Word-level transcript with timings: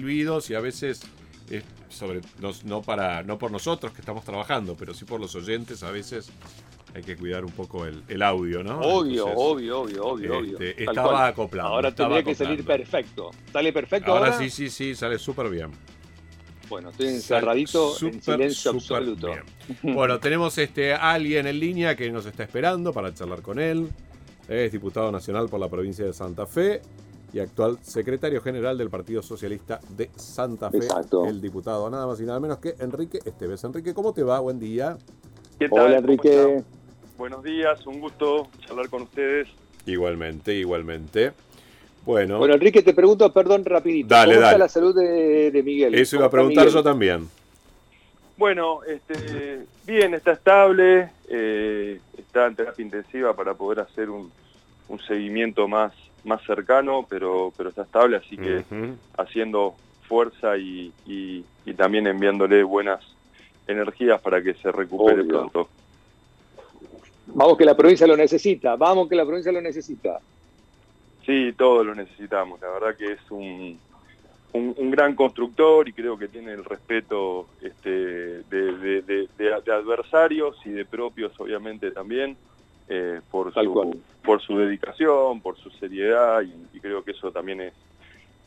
silbidos 0.00 0.50
y 0.50 0.54
a 0.54 0.60
veces 0.60 1.02
sobre 1.88 2.20
no, 2.64 2.82
para 2.82 3.22
no 3.24 3.38
por 3.38 3.50
nosotros 3.50 3.92
que 3.92 4.00
estamos 4.00 4.24
trabajando, 4.24 4.76
pero 4.76 4.94
sí 4.94 5.04
por 5.04 5.20
los 5.20 5.34
oyentes 5.34 5.82
a 5.82 5.90
veces 5.90 6.30
hay 6.94 7.02
que 7.02 7.16
cuidar 7.16 7.44
un 7.44 7.52
poco 7.52 7.86
el, 7.86 8.22
audio, 8.22 8.62
¿no? 8.64 8.80
Obvio, 8.80 9.26
obvio, 9.26 9.80
obvio, 9.80 10.04
obvio, 10.04 10.40
este, 10.40 10.84
Estaba 10.84 11.28
acoplado. 11.28 11.74
Ahora 11.74 11.94
tendría 11.94 12.22
que 12.22 12.34
salir 12.34 12.64
perfecto. 12.64 13.30
¿Sale 13.52 13.72
perfecto 13.72 14.12
ahora? 14.12 14.32
sí, 14.38 14.50
sí, 14.50 14.70
sí, 14.70 14.94
sale 14.94 15.18
súper 15.18 15.50
bien. 15.50 15.70
Bueno, 16.68 16.90
estoy 16.90 17.08
encerradito 17.08 17.96
en 18.00 18.22
silencio 18.22 18.70
absoluto. 18.70 19.32
Bueno, 19.82 20.20
tenemos 20.20 20.56
este 20.58 20.94
alguien 20.94 21.46
en 21.48 21.58
línea 21.58 21.96
que 21.96 22.10
nos 22.10 22.26
está 22.26 22.44
esperando 22.44 22.92
para 22.92 23.12
charlar 23.12 23.42
con 23.42 23.58
él. 23.58 23.88
Es 24.48 24.72
diputado 24.72 25.12
nacional 25.12 25.48
por 25.48 25.60
la 25.60 25.68
provincia 25.68 26.04
de 26.04 26.12
Santa 26.12 26.46
Fe 26.46 26.80
y 27.32 27.40
actual 27.40 27.78
secretario 27.82 28.40
general 28.40 28.78
del 28.78 28.90
Partido 28.90 29.22
Socialista 29.22 29.80
de 29.96 30.10
Santa 30.16 30.70
Fe. 30.70 30.78
Exacto. 30.78 31.26
El 31.26 31.40
diputado 31.40 31.88
nada 31.90 32.06
más 32.06 32.20
y 32.20 32.24
nada 32.24 32.40
menos 32.40 32.58
que 32.58 32.74
Enrique 32.78 33.18
Esteves. 33.24 33.64
Enrique, 33.64 33.94
¿cómo 33.94 34.12
te 34.12 34.22
va? 34.22 34.40
Buen 34.40 34.58
día. 34.58 34.96
¿Qué 35.58 35.68
tal? 35.68 35.86
Hola, 35.86 35.98
Enrique. 35.98 36.62
Buenos 37.16 37.42
días, 37.42 37.86
un 37.86 38.00
gusto 38.00 38.48
charlar 38.66 38.88
con 38.88 39.02
ustedes. 39.02 39.48
Igualmente, 39.86 40.54
igualmente. 40.54 41.32
Bueno. 42.04 42.38
Bueno, 42.38 42.54
Enrique, 42.54 42.82
te 42.82 42.94
pregunto, 42.94 43.32
perdón, 43.32 43.64
rapidito. 43.64 44.08
Dale, 44.08 44.34
¿Cómo 44.34 44.46
está 44.46 44.58
la 44.58 44.68
salud 44.68 44.94
de, 44.94 45.62
Miguel? 45.64 45.94
Eso 45.94 46.16
iba 46.16 46.26
a 46.26 46.30
preguntar 46.30 46.68
yo 46.68 46.82
también. 46.82 47.28
Bueno, 48.36 48.80
este, 48.84 49.66
bien, 49.86 50.14
está 50.14 50.32
estable, 50.32 51.10
eh, 51.28 52.00
está 52.16 52.46
en 52.46 52.56
terapia 52.56 52.82
intensiva 52.82 53.34
para 53.36 53.52
poder 53.52 53.80
hacer 53.80 54.08
un, 54.08 54.32
seguimiento 55.06 55.68
más, 55.68 55.92
más 56.24 56.42
cercano, 56.44 57.06
pero, 57.08 57.52
pero 57.56 57.70
está 57.70 57.82
estable, 57.82 58.16
así 58.16 58.36
que 58.36 58.64
haciendo 59.16 59.74
fuerza 60.02 60.56
y, 60.56 60.92
también 61.76 62.06
enviándole 62.06 62.62
buenas 62.62 63.00
energías 63.66 64.20
para 64.20 64.42
que 64.42 64.54
se 64.54 64.70
recupere 64.72 65.24
pronto. 65.24 65.68
Vamos 67.26 67.56
que 67.56 67.64
la 67.64 67.76
provincia 67.76 68.06
lo 68.06 68.16
necesita, 68.16 68.76
vamos 68.76 69.08
que 69.08 69.14
la 69.14 69.24
provincia 69.24 69.52
lo 69.52 69.60
necesita. 69.60 70.18
Sí, 71.24 71.54
todos 71.56 71.86
lo 71.86 71.94
necesitamos. 71.94 72.60
La 72.60 72.70
verdad 72.70 72.96
que 72.96 73.12
es 73.12 73.30
un, 73.30 73.78
un, 74.52 74.90
gran 74.90 75.14
constructor 75.14 75.88
y 75.88 75.92
creo 75.92 76.18
que 76.18 76.28
tiene 76.28 76.52
el 76.52 76.64
respeto 76.64 77.46
este, 77.62 78.42
de, 78.48 79.28
adversarios 79.72 80.56
y 80.64 80.70
de 80.70 80.84
propios, 80.84 81.32
obviamente, 81.38 81.90
también, 81.92 82.36
eh, 82.92 83.20
por, 83.30 83.54
su, 83.54 84.02
por 84.24 84.42
su 84.42 84.58
dedicación, 84.58 85.40
por 85.40 85.56
su 85.56 85.70
seriedad 85.70 86.42
y, 86.42 86.80
creo 86.80 87.04
que 87.04 87.12
eso 87.12 87.30
también 87.30 87.60
es, 87.60 87.72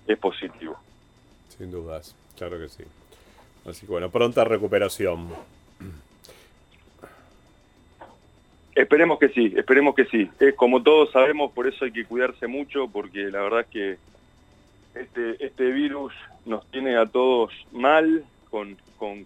es 0.06 0.18
positivo. 0.18 0.78
Sin 1.48 1.72
dudas, 1.72 2.14
claro 2.38 2.60
que 2.60 2.68
sí. 2.68 2.84
Así 3.66 3.86
que 3.86 3.92
bueno, 3.94 4.10
pronta 4.10 4.44
recuperación. 4.44 5.30
Esperemos 8.76 9.18
que 9.18 9.30
sí, 9.30 9.54
esperemos 9.56 9.96
que 9.96 10.06
sí. 10.06 10.30
Es 10.42 10.56
como 10.56 10.84
todos 10.84 11.12
sabemos, 11.12 11.54
por 11.54 11.66
eso 11.66 11.86
hay 11.86 11.94
que 11.94 12.04
cuidarse 12.04 12.46
mucho, 12.48 12.90
porque 12.90 13.32
la 13.32 13.44
verdad 13.44 13.62
es 13.62 13.68
que 13.68 13.98
este, 14.96 15.46
este 15.46 15.72
virus 15.72 16.12
nos 16.46 16.70
tiene 16.70 16.98
a 16.98 17.06
todos 17.06 17.54
mal, 17.72 18.26
con, 18.50 18.76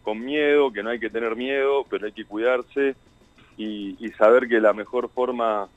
con, 0.03 0.19
miedo, 0.23 0.71
que 0.71 0.83
no 0.83 0.91
hay 0.91 0.99
que 0.99 1.09
tener 1.09 1.35
miedo, 1.35 1.85
pero 1.89 2.05
hay 2.05 2.11
que 2.11 2.23
cuidarse 2.23 2.95
y, 3.57 4.09
saber 4.17 4.47
que 4.47 4.59
la 4.59 4.73
mejor 4.73 5.09
forma 5.09 5.67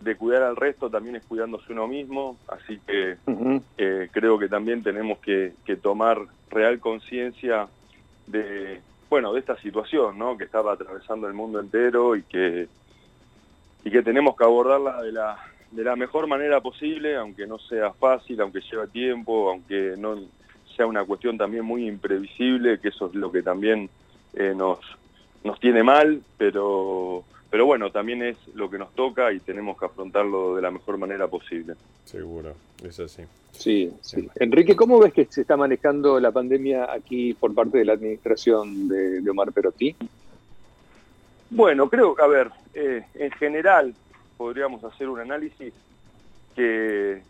de 0.00 0.16
cuidar 0.16 0.42
al 0.42 0.56
resto 0.56 0.88
también 0.90 1.16
es 1.16 1.24
cuidándose 1.24 1.72
uno 1.72 1.86
mismo, 1.86 2.36
así 2.48 2.78
que 2.86 3.16
eh, 3.76 4.08
creo 4.12 4.38
que 4.38 4.48
también 4.48 4.82
tenemos 4.82 5.18
que, 5.18 5.52
que 5.64 5.76
tomar 5.76 6.20
real 6.50 6.78
conciencia 6.80 7.68
de, 8.26 8.80
bueno, 9.10 9.32
de 9.32 9.40
esta 9.40 9.56
situación, 9.56 10.18
¿no? 10.18 10.36
Que 10.36 10.44
estaba 10.44 10.72
atravesando 10.72 11.26
el 11.26 11.34
mundo 11.34 11.60
entero 11.60 12.14
y 12.16 12.22
que 12.22 12.68
y 13.84 13.90
que 13.90 14.02
tenemos 14.02 14.36
que 14.36 14.44
abordarla 14.44 15.02
de 15.02 15.12
la, 15.12 15.38
de 15.70 15.84
la 15.84 15.96
mejor 15.96 16.26
manera 16.26 16.60
posible, 16.60 17.16
aunque 17.16 17.46
no 17.46 17.58
sea 17.58 17.92
fácil, 17.92 18.40
aunque 18.40 18.60
lleve 18.60 18.88
tiempo, 18.88 19.50
aunque 19.50 19.94
no 19.96 20.18
sea 20.76 20.86
una 20.86 21.04
cuestión 21.04 21.38
también 21.38 21.64
muy 21.64 21.86
imprevisible, 21.86 22.80
que 22.80 22.88
eso 22.88 23.06
es 23.06 23.14
lo 23.14 23.30
que 23.30 23.42
también 23.42 23.88
eh, 24.34 24.52
nos, 24.56 24.78
nos 25.44 25.60
tiene 25.60 25.82
mal, 25.82 26.22
pero, 26.36 27.24
pero 27.50 27.66
bueno, 27.66 27.90
también 27.90 28.22
es 28.22 28.36
lo 28.54 28.70
que 28.70 28.78
nos 28.78 28.92
toca 28.94 29.32
y 29.32 29.40
tenemos 29.40 29.78
que 29.78 29.86
afrontarlo 29.86 30.56
de 30.56 30.62
la 30.62 30.70
mejor 30.70 30.98
manera 30.98 31.28
posible. 31.28 31.74
Seguro, 32.04 32.54
es 32.82 33.00
así. 33.00 33.22
Sí, 33.52 33.92
sí. 34.02 34.28
Enrique, 34.36 34.76
¿cómo 34.76 34.98
ves 34.98 35.12
que 35.12 35.26
se 35.26 35.40
está 35.40 35.56
manejando 35.56 36.20
la 36.20 36.30
pandemia 36.30 36.92
aquí 36.92 37.34
por 37.34 37.54
parte 37.54 37.78
de 37.78 37.84
la 37.84 37.94
administración 37.94 38.88
de, 38.88 39.20
de 39.20 39.30
Omar 39.30 39.52
Perotti? 39.52 39.96
Bueno, 41.50 41.88
creo 41.88 42.14
que, 42.14 42.22
a 42.22 42.26
ver, 42.26 42.50
eh, 42.74 43.04
en 43.14 43.30
general 43.32 43.94
podríamos 44.36 44.84
hacer 44.84 45.08
un 45.08 45.20
análisis 45.20 45.72
que, 46.54 47.22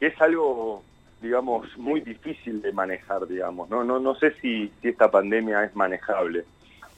es 0.00 0.20
algo, 0.20 0.82
digamos, 1.20 1.76
muy 1.76 2.00
difícil 2.00 2.62
de 2.62 2.72
manejar, 2.72 3.26
digamos. 3.26 3.68
No, 3.68 3.84
no, 3.84 3.98
no 3.98 4.14
sé 4.14 4.32
si, 4.40 4.72
si 4.80 4.88
esta 4.88 5.10
pandemia 5.10 5.64
es 5.64 5.76
manejable. 5.76 6.44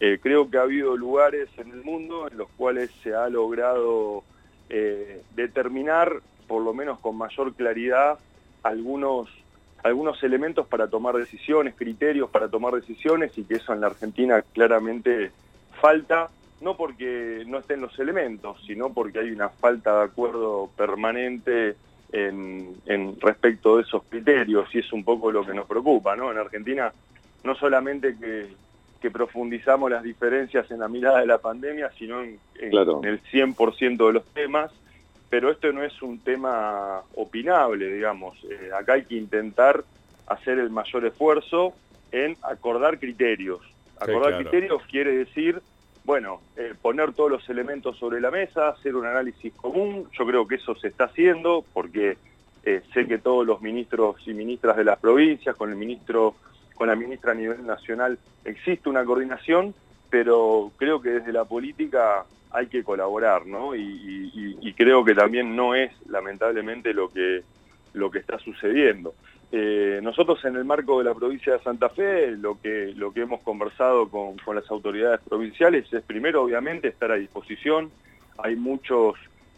Eh, 0.05 0.19
creo 0.21 0.51
que 0.51 0.59
ha 0.59 0.63
habido 0.63 0.97
lugares 0.97 1.49
en 1.59 1.71
el 1.71 1.85
mundo 1.85 2.27
en 2.27 2.37
los 2.37 2.49
cuales 2.57 2.91
se 3.05 3.15
ha 3.15 3.29
logrado 3.29 4.25
eh, 4.69 5.23
determinar, 5.37 6.21
por 6.49 6.61
lo 6.61 6.75
menos 6.75 6.99
con 6.99 7.17
mayor 7.17 7.55
claridad, 7.55 8.19
algunos, 8.65 9.29
algunos 9.85 10.21
elementos 10.25 10.67
para 10.67 10.89
tomar 10.89 11.15
decisiones, 11.15 11.77
criterios 11.77 12.29
para 12.31 12.49
tomar 12.49 12.75
decisiones, 12.75 13.39
y 13.39 13.45
que 13.45 13.55
eso 13.55 13.73
en 13.73 13.81
la 13.81 13.87
Argentina 13.87 14.43
claramente 14.43 15.31
falta 15.81 16.31
no 16.63 16.77
porque 16.77 17.45
no 17.47 17.59
estén 17.59 17.81
los 17.81 17.97
elementos, 18.01 18.61
sino 18.67 18.93
porque 18.93 19.21
hay 19.21 19.31
una 19.31 19.51
falta 19.51 19.99
de 19.99 20.05
acuerdo 20.07 20.69
permanente 20.77 21.77
en, 22.11 22.75
respecto 23.21 23.77
de 23.77 23.85
esos 23.85 24.03
criterios 24.09 24.69
y 24.75 24.81
es 24.81 24.93
un 24.93 25.05
poco 25.05 25.31
lo 25.31 25.47
que 25.47 25.55
nos 25.55 25.69
preocupa, 25.69 26.17
¿no? 26.17 26.33
En 26.33 26.39
Argentina 26.39 26.93
no 27.45 27.55
solamente 27.55 28.17
que, 28.19 28.49
profundizamos 29.11 29.91
las 29.91 30.03
diferencias 30.03 30.71
en 30.71 30.81
la 30.81 30.89
mirada 30.89 31.21
de 31.21 31.27
la 31.27 31.39
pandemia, 31.39 31.91
sino 31.99 32.23
en, 32.23 32.39
el 32.61 33.23
100% 33.23 34.07
de 34.07 34.13
los 34.13 34.25
temas, 34.27 34.71
pero 35.29 35.51
esto 35.51 35.73
no 35.73 35.83
es 35.83 36.01
un 36.03 36.19
tema 36.19 37.03
opinable, 37.15 37.93
digamos. 37.93 38.37
Eh, 38.45 38.71
acá 38.79 38.95
hay 38.95 39.05
que 39.05 39.17
intentar 39.17 39.83
hacer 40.27 40.59
el 40.59 40.71
mayor 40.71 41.07
esfuerzo 41.07 41.73
en 42.11 42.37
acordar 42.43 42.99
criterios. 42.99 43.61
Acordar 43.99 44.37
criterios 44.39 44.83
quiere 44.91 45.13
decir 45.17 45.63
bueno, 46.05 46.41
eh, 46.57 46.75
poner 46.81 47.13
todos 47.13 47.31
los 47.31 47.49
elementos 47.49 47.97
sobre 47.97 48.21
la 48.21 48.31
mesa, 48.31 48.69
hacer 48.69 48.97
un 48.97 49.07
análisis 49.07 49.53
común, 49.55 50.09
yo 50.19 50.27
creo 50.27 50.47
que 50.49 50.57
eso 50.57 50.75
se 50.75 50.89
está 50.89 51.05
haciendo 51.05 51.65
porque 51.73 52.17
eh, 52.65 52.83
sé 52.93 53.07
que 53.07 53.19
todos 53.19 53.47
los 53.47 53.61
ministros 53.63 54.17
y 54.27 54.35
ministras 54.35 54.77
de 54.77 54.85
las 54.85 54.99
provincias, 54.99 55.55
con 55.55 55.71
el 55.71 55.77
ministro, 55.77 56.35
con 56.83 56.89
la 56.89 56.97
ministra 56.97 57.31
a 57.31 57.37
nivel 57.37 57.65
nacional, 57.65 58.19
existe 58.45 58.89
una 58.89 59.05
coordinación, 59.05 59.73
pero 60.11 60.73
creo 60.77 61.01
que 61.01 61.11
desde 61.11 61.33
la 61.33 61.45
política 61.45 62.25
hay 62.51 62.67
que 62.67 62.83
colaborar, 62.83 63.47
¿no? 63.47 63.77
Y, 63.77 64.75
creo 64.77 65.05
que 65.05 65.15
también 65.15 65.55
no 65.55 65.77
es, 65.77 65.93
lamentablemente, 66.09 66.93
lo 66.93 67.09
que, 67.09 67.45
lo 67.95 68.11
que 68.11 68.19
está 68.19 68.37
sucediendo. 68.41 69.15
Eh, 69.53 70.01
nosotros 70.03 70.45
en 70.45 70.57
el 70.57 70.65
marco 70.65 70.99
de 70.99 71.05
la 71.05 71.15
provincia 71.15 71.53
de 71.53 71.63
Santa 71.63 71.89
Fe, 71.89 72.33
lo 72.33 72.61
que, 72.61 72.93
lo 72.97 73.13
que 73.13 73.21
hemos 73.21 73.43
conversado 73.43 74.09
con, 74.09 74.35
las 74.53 74.69
autoridades 74.69 75.21
provinciales 75.21 75.87
es 75.93 76.03
primero, 76.03 76.43
obviamente, 76.43 76.89
estar 76.89 77.13
a 77.13 77.15
disposición. 77.15 77.93
Hay 78.39 78.57
muchos, 78.57 79.15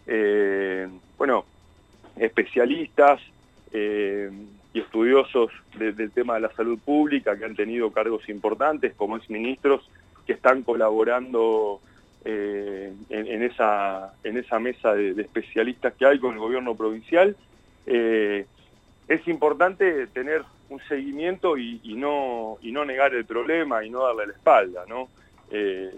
eh, 0.06 0.86
bueno, 1.16 1.46
especialistas 2.18 3.18
eh, 3.72 4.30
y 4.74 4.80
estudiosos 4.80 5.50
del 5.78 6.10
tema 6.10 6.34
de 6.34 6.40
la 6.40 6.52
salud 6.52 6.78
pública 6.78 7.38
que 7.38 7.46
han 7.46 7.56
tenido 7.56 7.90
cargos 7.90 8.28
importantes 8.28 8.92
como 8.94 9.16
exministros 9.16 9.88
que 10.26 10.34
están 10.34 10.62
colaborando 10.62 11.80
en, 12.24 13.42
esa, 13.42 14.14
en 14.24 14.36
esa 14.38 14.58
mesa 14.58 14.94
de, 14.94 15.10
especialistas 15.20 15.94
que 15.94 16.06
hay 16.06 16.18
con 16.18 16.32
el 16.32 16.40
gobierno 16.40 16.74
provincial 16.74 17.36
es 17.86 19.28
importante 19.28 20.06
tener 20.08 20.42
un 20.68 20.80
seguimiento 20.88 21.56
y, 21.56 21.80
no, 21.96 22.58
y 22.62 22.72
no 22.72 22.84
negar 22.84 23.14
el 23.14 23.24
problema 23.24 23.84
y 23.84 23.90
no 23.90 24.04
darle 24.04 24.26
la 24.26 24.32
espalda. 24.32 24.84
¿no? 24.88 25.08
Eh, 25.50 25.96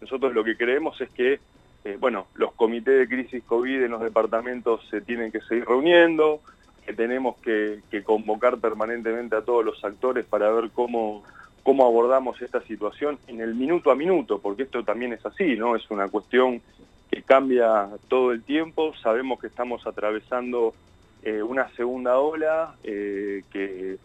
nosotros 0.00 0.34
lo 0.34 0.44
que 0.44 0.56
creemos 0.56 1.00
es 1.00 1.10
que 1.10 1.40
eh, 1.84 1.96
bueno, 1.98 2.28
los 2.34 2.52
comités 2.52 2.96
de 2.96 3.08
crisis 3.08 3.42
COVID 3.44 3.82
en 3.82 3.90
los 3.90 4.00
departamentos 4.00 4.86
se 4.88 5.00
tienen 5.00 5.32
que 5.32 5.40
seguir 5.40 5.64
reuniendo, 5.64 6.40
tenemos 6.92 7.36
que, 7.38 7.82
convocar 8.04 8.58
permanentemente 8.58 9.36
a 9.36 9.42
todos 9.42 9.64
los 9.64 9.84
actores 9.84 10.24
para 10.24 10.50
ver 10.50 10.70
cómo, 10.70 11.22
cómo 11.62 11.86
abordamos 11.86 12.40
esta 12.42 12.60
situación 12.62 13.18
en 13.26 13.40
el 13.40 13.54
minuto 13.54 13.90
a 13.90 13.94
minuto, 13.94 14.40
porque 14.40 14.64
esto 14.64 14.84
también 14.84 15.12
es 15.12 15.24
así, 15.24 15.56
¿no? 15.56 15.76
Es 15.76 15.90
una 15.90 16.08
cuestión 16.08 16.60
que 17.10 17.22
cambia 17.22 17.88
todo 18.08 18.32
el 18.32 18.42
tiempo, 18.42 18.94
sabemos 19.02 19.40
que 19.40 19.46
estamos 19.46 19.86
atravesando 19.86 20.74
eh, 21.22 21.42
una 21.42 21.68
segunda 21.76 22.18
ola 22.18 22.74
eh, 22.82 23.42
que, 23.52 23.98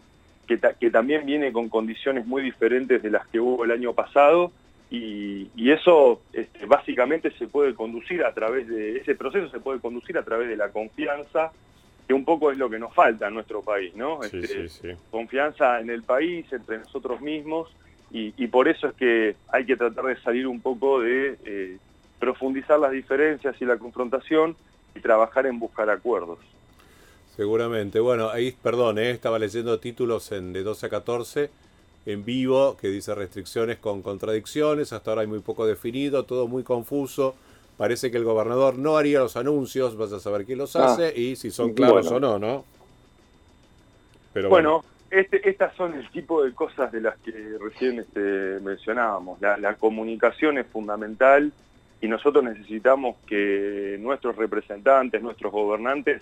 que, 0.46 0.90
también 0.90 1.26
viene 1.26 1.52
con 1.52 1.68
condiciones 1.68 2.26
muy 2.26 2.42
diferentes 2.42 3.02
de 3.02 3.10
las 3.10 3.26
que 3.28 3.40
hubo 3.40 3.64
el 3.64 3.70
año 3.70 3.92
pasado 3.92 4.52
y, 4.90 5.70
eso 5.70 6.22
este, 6.32 6.64
básicamente 6.64 7.30
se 7.32 7.46
puede 7.46 7.74
conducir 7.74 8.24
a 8.24 8.32
través 8.32 8.66
de, 8.68 8.98
ese 8.98 9.14
proceso 9.14 9.50
se 9.50 9.60
puede 9.60 9.80
conducir 9.80 10.16
a 10.16 10.22
través 10.22 10.48
de 10.48 10.56
la 10.56 10.70
confianza, 10.70 11.52
que 12.08 12.14
un 12.14 12.24
poco 12.24 12.50
es 12.50 12.56
lo 12.56 12.70
que 12.70 12.78
nos 12.78 12.94
falta 12.94 13.28
en 13.28 13.34
nuestro 13.34 13.60
país, 13.60 13.94
¿no? 13.94 14.22
Este, 14.24 14.96
confianza 15.10 15.78
en 15.78 15.90
el 15.90 16.02
país, 16.02 16.50
entre 16.50 16.78
nosotros 16.78 17.20
mismos, 17.20 17.68
y, 18.10 18.46
por 18.46 18.68
eso 18.68 18.88
es 18.88 18.94
que 18.94 19.36
hay 19.48 19.66
que 19.66 19.76
tratar 19.76 20.06
de 20.06 20.16
salir 20.22 20.46
un 20.46 20.62
poco 20.62 21.00
de 21.00 21.36
eh, 21.44 21.76
profundizar 22.18 22.78
las 22.80 22.92
diferencias 22.92 23.54
y 23.60 23.66
la 23.66 23.76
confrontación 23.76 24.56
y 24.94 25.00
trabajar 25.00 25.44
en 25.44 25.58
buscar 25.58 25.90
acuerdos. 25.90 26.38
Seguramente. 27.36 28.00
Bueno, 28.00 28.30
ahí, 28.30 28.56
perdón, 28.62 28.98
eh, 28.98 29.10
estaba 29.10 29.38
leyendo 29.38 29.78
títulos 29.78 30.32
en, 30.32 30.54
de 30.54 30.62
12 30.62 30.86
a 30.86 30.88
14 30.88 31.50
en 32.06 32.24
vivo 32.24 32.78
que 32.80 32.88
dice 32.88 33.14
restricciones 33.14 33.76
con 33.76 34.00
contradicciones. 34.00 34.94
Hasta 34.94 35.10
ahora 35.10 35.20
hay 35.20 35.28
muy 35.28 35.40
poco 35.40 35.66
definido, 35.66 36.24
todo 36.24 36.48
muy 36.48 36.62
confuso. 36.62 37.36
Parece 37.78 38.10
que 38.10 38.18
el 38.18 38.24
gobernador 38.24 38.76
no 38.76 38.98
haría 38.98 39.20
los 39.20 39.36
anuncios, 39.36 39.96
vas 39.96 40.12
a 40.12 40.20
saber 40.20 40.44
quién 40.44 40.58
los 40.58 40.76
ah, 40.76 40.92
hace 40.92 41.18
y 41.18 41.36
si 41.36 41.50
son 41.50 41.72
claros 41.72 42.10
o 42.10 42.20
no, 42.20 42.38
¿no? 42.38 42.64
Pero 44.34 44.50
bueno, 44.50 44.84
Este, 45.10 45.48
estas 45.48 45.74
son 45.74 45.94
el 45.94 46.10
tipo 46.10 46.44
de 46.44 46.52
cosas 46.52 46.92
de 46.92 47.00
las 47.00 47.16
que 47.20 47.32
recién 47.58 47.98
este, 47.98 48.60
mencionábamos. 48.60 49.40
La, 49.40 49.56
la 49.56 49.74
comunicación 49.76 50.58
es 50.58 50.66
fundamental 50.66 51.50
y 52.02 52.08
nosotros 52.08 52.44
necesitamos 52.44 53.16
que 53.26 53.96
nuestros 54.00 54.36
representantes, 54.36 55.22
nuestros 55.22 55.50
gobernantes, 55.50 56.20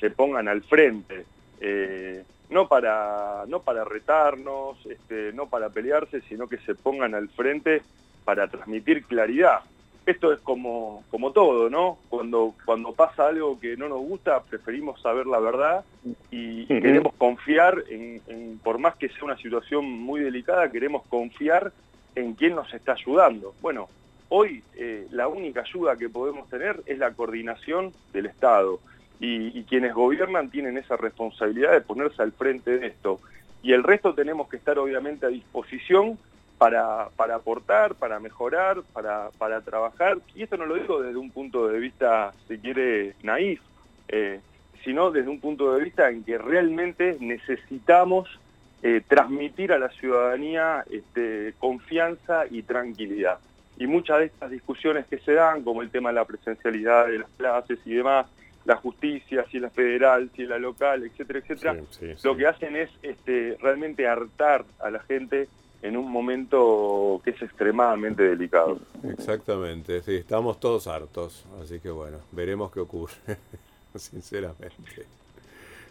se 0.00 0.10
pongan 0.10 0.48
al 0.48 0.62
frente, 0.62 1.26
eh, 1.60 2.24
no, 2.50 2.66
para, 2.68 3.44
no 3.46 3.60
para 3.60 3.84
retarnos, 3.84 4.78
este, 4.86 5.32
no 5.32 5.48
para 5.48 5.68
pelearse, 5.68 6.22
sino 6.22 6.48
que 6.48 6.58
se 6.58 6.74
pongan 6.74 7.14
al 7.14 7.28
frente 7.28 7.82
para 8.24 8.48
transmitir 8.48 9.04
claridad. 9.04 9.60
Esto 10.04 10.32
es 10.32 10.40
como, 10.40 11.04
como 11.10 11.30
todo, 11.30 11.70
¿no? 11.70 11.98
Cuando, 12.08 12.54
cuando 12.64 12.92
pasa 12.92 13.28
algo 13.28 13.60
que 13.60 13.76
no 13.76 13.88
nos 13.88 14.00
gusta, 14.00 14.42
preferimos 14.42 15.00
saber 15.00 15.26
la 15.26 15.38
verdad 15.38 15.84
y, 16.30 16.66
queremos 16.66 17.14
confiar, 17.14 17.84
en, 17.88 18.58
por 18.64 18.78
más 18.78 18.96
que 18.96 19.08
sea 19.08 19.24
una 19.24 19.36
situación 19.36 19.88
muy 19.88 20.20
delicada, 20.20 20.72
queremos 20.72 21.02
confiar 21.08 21.72
en 22.16 22.34
quién 22.34 22.56
nos 22.56 22.72
está 22.74 22.92
ayudando. 22.92 23.54
Bueno, 23.62 23.88
hoy 24.28 24.64
eh, 24.74 25.06
la 25.12 25.28
única 25.28 25.60
ayuda 25.60 25.96
que 25.96 26.08
podemos 26.08 26.48
tener 26.48 26.82
es 26.86 26.98
la 26.98 27.12
coordinación 27.12 27.92
del 28.12 28.26
Estado 28.26 28.80
y, 29.20 29.62
quienes 29.64 29.94
gobiernan 29.94 30.50
tienen 30.50 30.76
esa 30.78 30.96
responsabilidad 30.96 31.72
de 31.72 31.80
ponerse 31.80 32.22
al 32.22 32.32
frente 32.32 32.78
de 32.78 32.88
esto. 32.88 33.20
Y 33.62 33.72
el 33.72 33.84
resto 33.84 34.14
tenemos 34.14 34.48
que 34.48 34.56
estar 34.56 34.78
obviamente 34.80 35.26
a 35.26 35.28
disposición 35.28 36.18
para, 36.62 37.08
para 37.16 37.34
aportar, 37.34 37.96
para 37.96 38.20
mejorar, 38.20 38.82
para, 38.92 39.30
para, 39.36 39.60
trabajar. 39.62 40.18
Y 40.36 40.44
esto 40.44 40.56
no 40.56 40.64
lo 40.64 40.76
digo 40.76 41.02
desde 41.02 41.18
un 41.18 41.32
punto 41.32 41.66
de 41.66 41.80
vista, 41.80 42.32
si 42.46 42.56
quiere, 42.58 43.16
naif, 43.24 43.60
eh, 44.06 44.38
sino 44.84 45.10
desde 45.10 45.28
un 45.28 45.40
punto 45.40 45.74
de 45.74 45.82
vista 45.82 46.08
en 46.08 46.22
que 46.22 46.38
realmente 46.38 47.16
necesitamos 47.18 48.28
eh, 48.84 49.02
transmitir 49.08 49.72
a 49.72 49.78
la 49.80 49.88
ciudadanía 49.88 50.84
este, 50.88 51.54
confianza 51.58 52.44
y 52.48 52.62
tranquilidad. 52.62 53.40
Y 53.76 53.88
muchas 53.88 54.20
de 54.20 54.26
estas 54.26 54.52
discusiones 54.52 55.06
que 55.06 55.18
se 55.18 55.32
dan, 55.32 55.64
como 55.64 55.82
el 55.82 55.90
tema 55.90 56.10
de 56.10 56.14
la 56.14 56.24
presencialidad 56.24 57.08
de 57.08 57.18
las 57.18 57.30
clases 57.30 57.80
y 57.84 57.94
demás, 57.94 58.28
la 58.66 58.76
justicia, 58.76 59.44
si 59.50 59.56
es 59.56 59.64
la 59.64 59.70
federal, 59.70 60.30
si 60.36 60.44
es 60.44 60.48
la 60.48 60.60
local, 60.60 61.02
etcétera, 61.02 61.40
etcétera, 61.40 61.76
lo 62.22 62.36
que 62.36 62.46
hacen 62.46 62.76
es 62.76 62.90
este, 63.02 63.56
realmente 63.60 64.06
hartar 64.06 64.64
a 64.78 64.90
la 64.92 65.00
gente 65.00 65.48
en 65.82 65.96
un 65.96 66.10
momento 66.10 67.20
que 67.24 67.30
es 67.30 67.42
extremadamente 67.42 68.22
delicado. 68.22 68.78
Exactamente, 69.02 70.00
sí, 70.02 70.14
estamos 70.14 70.58
todos 70.60 70.86
hartos, 70.86 71.44
así 71.62 71.80
que 71.80 71.90
bueno, 71.90 72.18
veremos 72.30 72.72
qué 72.72 72.80
ocurre, 72.80 73.14
sinceramente. 73.96 75.06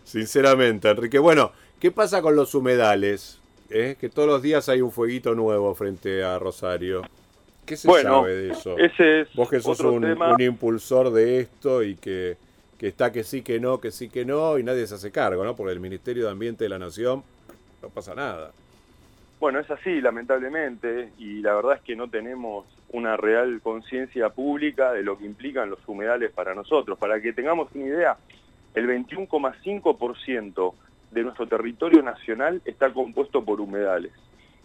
Sinceramente, 0.03 0.89
Enrique. 0.89 1.19
Bueno, 1.19 1.51
¿qué 1.79 1.91
pasa 1.91 2.21
con 2.21 2.35
los 2.35 2.55
humedales? 2.55 3.39
¿Eh? 3.69 3.95
Que 3.99 4.09
todos 4.09 4.27
los 4.27 4.41
días 4.41 4.67
hay 4.67 4.81
un 4.81 4.91
fueguito 4.91 5.35
nuevo 5.35 5.73
frente 5.75 6.23
a 6.23 6.39
Rosario. 6.39 7.03
¿Qué 7.65 7.77
se 7.77 7.87
sabe 7.87 8.33
de 8.33 8.51
eso? 8.51 8.77
Ese 8.77 9.21
es 9.21 9.33
Vos 9.35 9.49
que 9.49 9.61
sos 9.61 9.79
un, 9.81 10.03
un 10.03 10.41
impulsor 10.41 11.11
de 11.11 11.41
esto 11.41 11.83
y 11.83 11.95
que 11.95 12.37
que 12.81 12.87
está 12.87 13.11
que 13.11 13.23
sí, 13.23 13.43
que 13.43 13.59
no, 13.59 13.79
que 13.79 13.91
sí, 13.91 14.09
que 14.09 14.25
no, 14.25 14.57
y 14.57 14.63
nadie 14.63 14.87
se 14.87 14.95
hace 14.95 15.11
cargo, 15.11 15.43
¿no? 15.43 15.55
Porque 15.55 15.71
el 15.71 15.79
Ministerio 15.79 16.25
de 16.25 16.31
Ambiente 16.31 16.63
de 16.63 16.69
la 16.69 16.79
Nación 16.79 17.23
no 17.79 17.89
pasa 17.89 18.15
nada. 18.15 18.53
Bueno, 19.41 19.57
es 19.57 19.71
así, 19.71 19.99
lamentablemente, 20.01 21.13
y 21.17 21.41
la 21.41 21.55
verdad 21.55 21.77
es 21.77 21.81
que 21.81 21.95
no 21.95 22.07
tenemos 22.07 22.67
una 22.89 23.17
real 23.17 23.59
conciencia 23.63 24.29
pública 24.29 24.93
de 24.93 25.01
lo 25.01 25.17
que 25.17 25.25
implican 25.25 25.67
los 25.67 25.79
humedales 25.87 26.31
para 26.31 26.53
nosotros. 26.53 26.95
Para 26.99 27.19
que 27.19 27.33
tengamos 27.33 27.73
una 27.73 27.85
idea, 27.87 28.17
el 28.75 28.87
21,5% 28.87 30.73
de 31.09 31.23
nuestro 31.23 31.47
territorio 31.47 32.03
nacional 32.03 32.61
está 32.65 32.93
compuesto 32.93 33.43
por 33.43 33.59
humedales. 33.61 34.11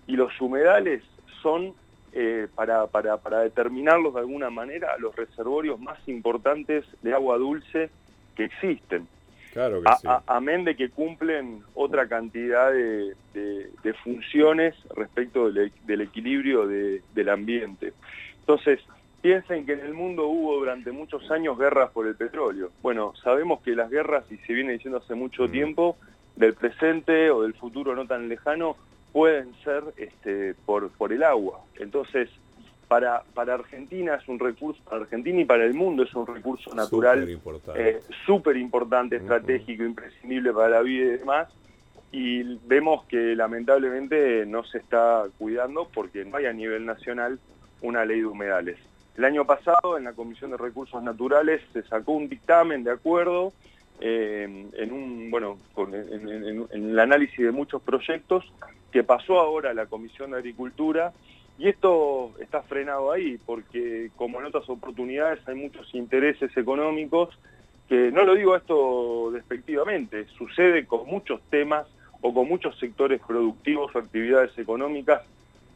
Y 0.06 0.14
los 0.14 0.38
humedales 0.43 1.02
son, 1.40 1.72
eh, 2.12 2.46
para, 2.55 2.87
para, 2.87 3.17
para 3.17 3.40
determinarlos 3.40 4.12
de 4.12 4.20
alguna 4.20 4.50
manera, 4.50 4.99
los 4.99 5.17
reservorios 5.17 5.81
más 5.81 6.06
importantes 6.06 6.84
de 7.00 7.14
agua 7.14 7.38
dulce 7.38 7.88
que 8.34 8.44
existen. 8.44 9.08
Claro 9.56 9.81
que 9.81 9.91
sí. 10.03 10.06
amén 10.26 10.64
de 10.64 10.76
que 10.76 10.91
cumplen 10.91 11.62
otra 11.73 12.06
cantidad 12.06 12.70
de, 12.70 13.14
funciones 14.05 14.75
respecto 14.94 15.50
del, 15.50 16.00
equilibrio 16.03 16.67
del 16.67 17.29
ambiente. 17.31 17.94
Entonces, 18.41 18.81
piensen 19.23 19.64
que 19.64 19.73
en 19.73 19.81
el 19.81 19.94
mundo 19.94 20.26
hubo 20.26 20.58
durante 20.58 20.93
muchos 20.93 21.31
años 21.31 21.58
guerras 21.58 21.91
por 21.93 22.06
el 22.06 22.17
petróleo. 22.17 22.70
Bueno, 22.82 23.14
sabemos 23.25 23.62
que 23.62 23.75
las 23.75 23.88
guerras, 23.91 24.31
y 24.31 24.37
se 24.37 24.53
viene 24.53 24.75
diciendo 24.75 24.99
hace 24.99 25.14
mucho 25.14 25.49
tiempo, 25.49 25.97
del 26.37 26.53
presente 26.53 27.31
o 27.31 27.41
del 27.41 27.55
futuro 27.55 27.97
no 27.97 28.06
tan 28.06 28.29
lejano, 28.29 28.76
pueden 29.11 29.55
ser 29.64 29.85
este, 29.97 30.55
por, 30.67 30.91
por 30.91 31.14
el 31.14 31.23
agua. 31.23 31.61
Entonces, 31.76 32.29
para, 32.88 33.22
para 33.34 33.54
Argentina 33.54 34.14
es 34.14 34.28
un 34.28 34.38
recurso, 34.38 34.80
para 34.84 35.02
Argentina 35.02 35.40
y 35.40 35.44
para 35.44 35.64
el 35.64 35.74
mundo 35.74 36.04
es 36.04 36.14
un 36.14 36.26
recurso 36.26 36.74
natural 36.74 37.40
súper 38.24 38.56
importante, 38.56 39.16
estratégico, 39.16 39.82
imprescindible 39.82 40.52
para 40.52 40.68
la 40.68 40.82
vida 40.82 41.04
y 41.04 41.18
demás. 41.18 41.48
Y 42.12 42.58
vemos 42.66 43.04
que 43.06 43.34
lamentablemente 43.34 44.46
no 44.46 44.64
se 44.64 44.78
está 44.78 45.24
cuidando 45.38 45.88
porque 45.93 46.24
no 46.24 46.36
hay 46.36 46.46
a 46.46 46.52
nivel 46.52 46.86
nacional 46.86 47.38
una 47.82 48.05
ley 48.05 48.20
de 48.20 48.26
humedales. 48.26 48.78
El 49.16 49.24
año 49.24 49.44
pasado 49.44 49.98
en 49.98 50.05
la 50.05 50.12
Comisión 50.12 50.50
de 50.50 50.56
Recursos 50.56 51.02
Naturales 51.02 51.62
se 51.72 51.82
sacó 51.82 52.12
un 52.12 52.28
dictamen 52.28 52.84
de 52.84 52.93
acuerdo 52.93 53.52
eh, 54.00 54.66
en, 54.74 54.93
un, 54.93 55.31
bueno, 55.31 55.58
en 55.76 56.69
el 56.70 56.98
análisis 56.98 57.38
de 57.38 57.50
muchos 57.50 57.82
proyectos 57.82 58.44
que 58.93 59.02
pasó 59.02 59.40
ahora 59.40 59.70
a 59.70 59.74
la 59.74 59.86
Comisión 59.86 60.31
de 60.31 60.38
Agricultura 60.38 61.12
y 61.58 61.69
esto 61.69 62.32
está 62.41 62.63
frenado 62.63 63.13
ahí, 63.13 63.39
porque 63.44 64.10
como 64.17 64.41
en 64.41 64.46
otras 64.46 64.69
oportunidades 64.69 65.46
hay 65.48 65.55
muchos 65.55 65.94
intereses 65.94 66.55
económicos, 66.56 67.31
que 67.89 68.10
no 68.10 68.25
lo 68.25 68.34
digo 68.34 68.56
esto 68.56 69.31
despectivamente, 69.32 70.27
sucede 70.36 70.86
con 70.86 71.06
muchos 71.06 71.41
temas 71.51 71.86
o 72.20 72.34
con 72.34 72.48
muchos 72.48 72.79
sectores 72.79 73.20
productivos 73.27 73.94
o 73.94 73.98
actividades 73.98 74.56
económicas 74.58 75.22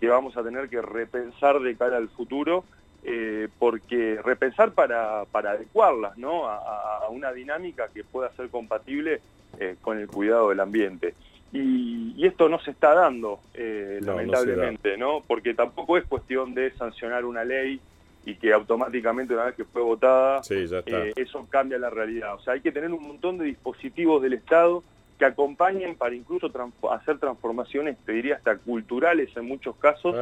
que 0.00 0.08
vamos 0.08 0.36
a 0.36 0.42
tener 0.42 0.68
que 0.68 0.82
repensar 0.82 1.60
de 1.60 1.76
cara 1.76 1.98
al 1.98 2.08
futuro, 2.08 2.64
eh, 3.04 3.48
porque 3.58 4.20
repensar 4.22 4.72
para, 4.72 5.22
adecuarlas 5.22 6.18
¿no? 6.18 6.46
a, 6.46 7.06
una 7.10 7.32
dinámica 7.32 7.88
que 7.88 8.04
pueda 8.04 8.30
ser 8.32 8.48
compatible 8.48 9.20
eh, 9.58 9.76
con 9.80 9.98
el 9.98 10.06
cuidado 10.06 10.50
del 10.50 10.60
ambiente. 10.60 11.14
Y, 11.52 12.24
esto 12.24 12.48
no 12.48 12.60
se 12.60 12.70
está 12.70 12.94
dando, 12.94 13.40
eh, 13.54 13.98
lamentablemente, 14.02 14.96
no, 14.98 15.22
Porque 15.26 15.54
tampoco 15.54 15.96
es 15.96 16.04
cuestión 16.04 16.54
de 16.54 16.70
sancionar 16.72 17.24
una 17.24 17.44
ley 17.44 17.80
y 18.26 18.34
que 18.34 18.52
automáticamente 18.52 19.32
una 19.32 19.46
vez 19.46 19.54
que 19.54 19.64
fue 19.64 19.82
votada, 19.82 20.42
eh, 20.50 21.12
eso 21.16 21.46
cambia 21.48 21.78
la 21.78 21.88
realidad. 21.88 22.34
O 22.34 22.40
sea, 22.40 22.54
hay 22.54 22.60
que 22.60 22.70
tener 22.70 22.92
un 22.92 23.02
montón 23.02 23.38
de 23.38 23.46
dispositivos 23.46 24.22
del 24.22 24.34
Estado 24.34 24.84
que 25.18 25.24
acompañen 25.24 25.96
para 25.96 26.14
incluso 26.14 26.50
hacer 26.90 27.18
transformaciones, 27.18 27.96
te 28.04 28.12
diría 28.12 28.36
hasta 28.36 28.56
culturales 28.56 29.34
en 29.36 29.46
muchos 29.46 29.76
casos, 29.76 30.14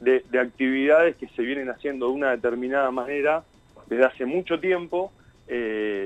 de, 0.00 0.24
de 0.30 0.38
actividades 0.40 1.16
que 1.16 1.28
se 1.28 1.42
vienen 1.42 1.68
haciendo 1.70 2.06
de 2.06 2.12
una 2.12 2.30
determinada 2.32 2.90
manera 2.90 3.44
desde 3.86 4.04
hace 4.04 4.26
mucho 4.26 4.60
tiempo 4.60 5.12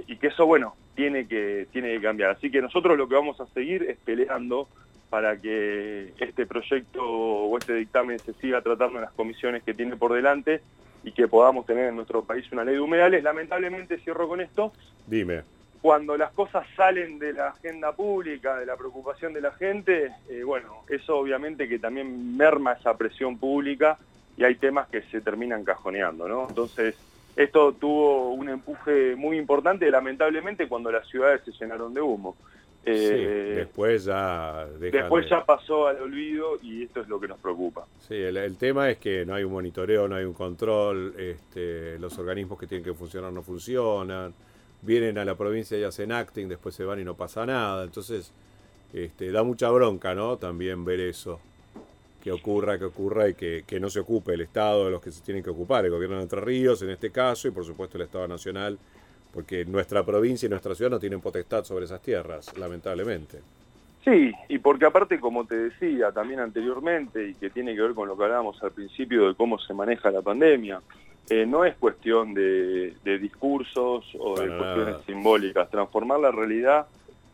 eh, 0.01 0.05
y 0.07 0.17
que 0.17 0.29
eso, 0.29 0.47
bueno, 0.47 0.75
tiene 0.95 1.27
que, 1.27 1.67
tiene 1.73 1.93
que 1.93 2.01
cambiar. 2.01 2.31
Así 2.31 2.51
que 2.51 2.61
nosotros 2.61 2.97
lo 2.97 3.09
que 3.09 3.15
vamos 3.15 3.41
a 3.41 3.47
seguir 3.47 3.85
es 3.85 3.97
peleando 3.99 4.69
para 5.09 5.37
que 5.37 6.13
este 6.19 6.47
proyecto 6.47 7.03
o 7.03 7.59
este 7.59 7.75
dictamen 7.75 8.19
se 8.19 8.33
siga 8.35 8.63
tratando 8.63 8.99
en 8.99 9.05
las 9.05 9.13
comisiones 9.13 9.63
que 9.63 9.75
tiene 9.75 9.97
por 9.97 10.13
delante 10.13 10.61
y 11.03 11.13
que 11.13 11.27
podamos 11.27 11.67
tener 11.67 11.89
en 11.89 11.97
nuestro 11.97 12.23
país 12.23 12.51
una 12.53 12.65
ley 12.65 12.75
de 12.75 12.81
humedales. 12.81 13.23
Lamentablemente, 13.23 13.99
cierro 13.99 14.29
con 14.29 14.41
esto. 14.41 14.73
Dime. 15.07 15.43
cuando 15.83 16.17
las 16.17 16.31
cosas 16.33 16.67
salen 16.77 17.19
de 17.19 17.33
la 17.33 17.49
agenda 17.49 17.93
pública, 17.93 18.59
de 18.59 18.67
la 18.67 18.77
preocupación 18.77 19.33
de 19.33 19.41
la 19.41 19.53
gente, 19.53 20.13
eh, 20.29 20.43
bueno, 20.45 20.85
eso 20.89 21.17
obviamente 21.17 21.69
que 21.69 21.79
también 21.79 22.37
merma 22.37 22.75
esa 22.75 22.97
presión 22.97 23.39
pública 23.39 23.99
y 24.37 24.45
hay 24.45 24.57
temas 24.57 24.89
que 24.89 25.03
se 25.03 25.23
terminan 25.23 25.65
cajoneando, 25.65 26.29
¿no? 26.29 26.47
Entonces, 26.49 26.95
esto 27.37 27.73
tuvo 27.73 28.33
un 28.33 28.49
empuje 28.49 29.15
muy 29.17 29.39
importante, 29.39 29.91
lamentablemente, 29.91 30.69
cuando 30.69 30.91
las 30.91 31.07
ciudades 31.09 31.43
se 31.45 31.53
llenaron 31.53 31.95
de 31.95 32.01
humo. 32.01 32.37
Eh, 32.83 33.55
después 33.57 34.05
ya 34.05 34.67
después 34.79 35.29
ya 35.29 35.45
pasó 35.45 35.87
al 35.87 36.01
olvido 36.01 36.57
y 36.63 36.85
esto 36.85 37.03
es 37.03 37.09
lo 37.09 37.21
que 37.21 37.29
nos 37.29 37.39
preocupa. 37.39 37.85
Sí, 38.09 38.15
el, 38.15 38.57
tema 38.57 38.89
es 38.89 38.97
que 38.97 39.27
no 39.27 39.35
hay 39.35 39.45
un 39.45 39.53
monitoreo, 39.53 40.09
no 40.09 40.17
hay 40.17 40.25
un 40.25 40.33
control, 40.33 41.15
este, 41.19 41.99
los 41.99 42.19
organismos 42.19 42.59
que 42.59 42.67
tienen 42.67 42.83
que 42.83 42.95
funcionar 42.95 43.33
no 43.33 43.43
funcionan, 43.43 44.33
vienen 44.81 45.19
a 45.19 45.27
la 45.27 45.35
provincia 45.35 45.79
y 45.79 45.85
hacen 45.85 46.11
acting, 46.11 46.49
después 46.49 46.75
se 46.75 46.85
van 46.85 46.99
y 47.01 47.05
no 47.05 47.15
pasa 47.15 47.45
nada, 47.45 47.85
entonces 47.85 48.33
este, 48.95 49.31
da 49.31 49.43
mucha 49.43 49.69
bronca, 49.71 50.15
¿no? 50.15 50.39
También 50.39 50.83
ver 50.85 51.01
eso, 51.01 51.39
que 52.23 52.33
ocurra, 52.33 52.79
que 52.79 52.85
ocurra 52.85 53.29
y 53.29 53.35
que, 53.35 53.65
que 53.67 53.81
no 53.81 53.89
se 53.91 54.01
ocupe 54.01 54.35
el 54.35 54.43
Estado 54.43 54.85
de 54.85 54.91
los 54.91 55.01
que 55.01 55.11
se 55.11 55.23
tienen 55.23 55.43
que 55.43 55.51
ocupar, 55.51 55.85
el 55.85 55.91
gobierno 55.91 56.17
de 56.17 56.23
Entre 56.23 56.41
Ríos 56.41 56.83
en 56.83 56.91
este 56.91 57.11
caso 57.11 57.49
y 57.49 57.51
por 57.51 57.65
supuesto 57.65 57.97
el 57.97 58.05
Estado 58.05 58.29
Nacional 58.29 58.79
porque 59.33 59.65
nuestra 59.65 60.05
provincia 60.05 60.47
y 60.47 60.51
nuestra 60.51 60.75
ciudad 60.75 60.91
no 60.91 60.99
tienen 60.99 61.21
potestad 61.21 61.65
sobre 61.65 61.85
esas 61.85 62.03
tierras, 62.03 62.57
lamentablemente. 62.57 63.41
Sí, 64.05 64.33
y 64.49 64.59
porque 64.59 64.87
aparte, 64.87 65.21
como 65.21 65.45
te 65.47 65.57
decía 65.57 66.11
también 66.11 66.41
anteriormente, 66.41 67.29
y 67.29 67.35
que 67.35 67.51
tiene 67.51 67.75
que 67.75 67.83
ver 67.83 67.95
con 67.95 68.09
lo 68.09 68.17
que 68.17 68.25
hablábamos 68.25 68.63
al 68.63 68.73
principio 68.73 69.29
de 69.29 69.35
cómo 69.35 69.59
se 69.59 69.75
maneja 69.75 70.11
la 70.11 70.23
pandemia, 70.23 70.81
eh, 71.29 71.45
no 71.47 71.65
es 71.65 71.77
cuestión 71.77 72.33
de, 72.33 72.95
discursos 73.05 74.05
o 74.19 74.41
de 74.41 74.49
cuestiones 74.57 74.97
simbólicas. 75.07 75.71
Transformar 75.71 76.19
la 76.19 76.31
realidad 76.31 76.87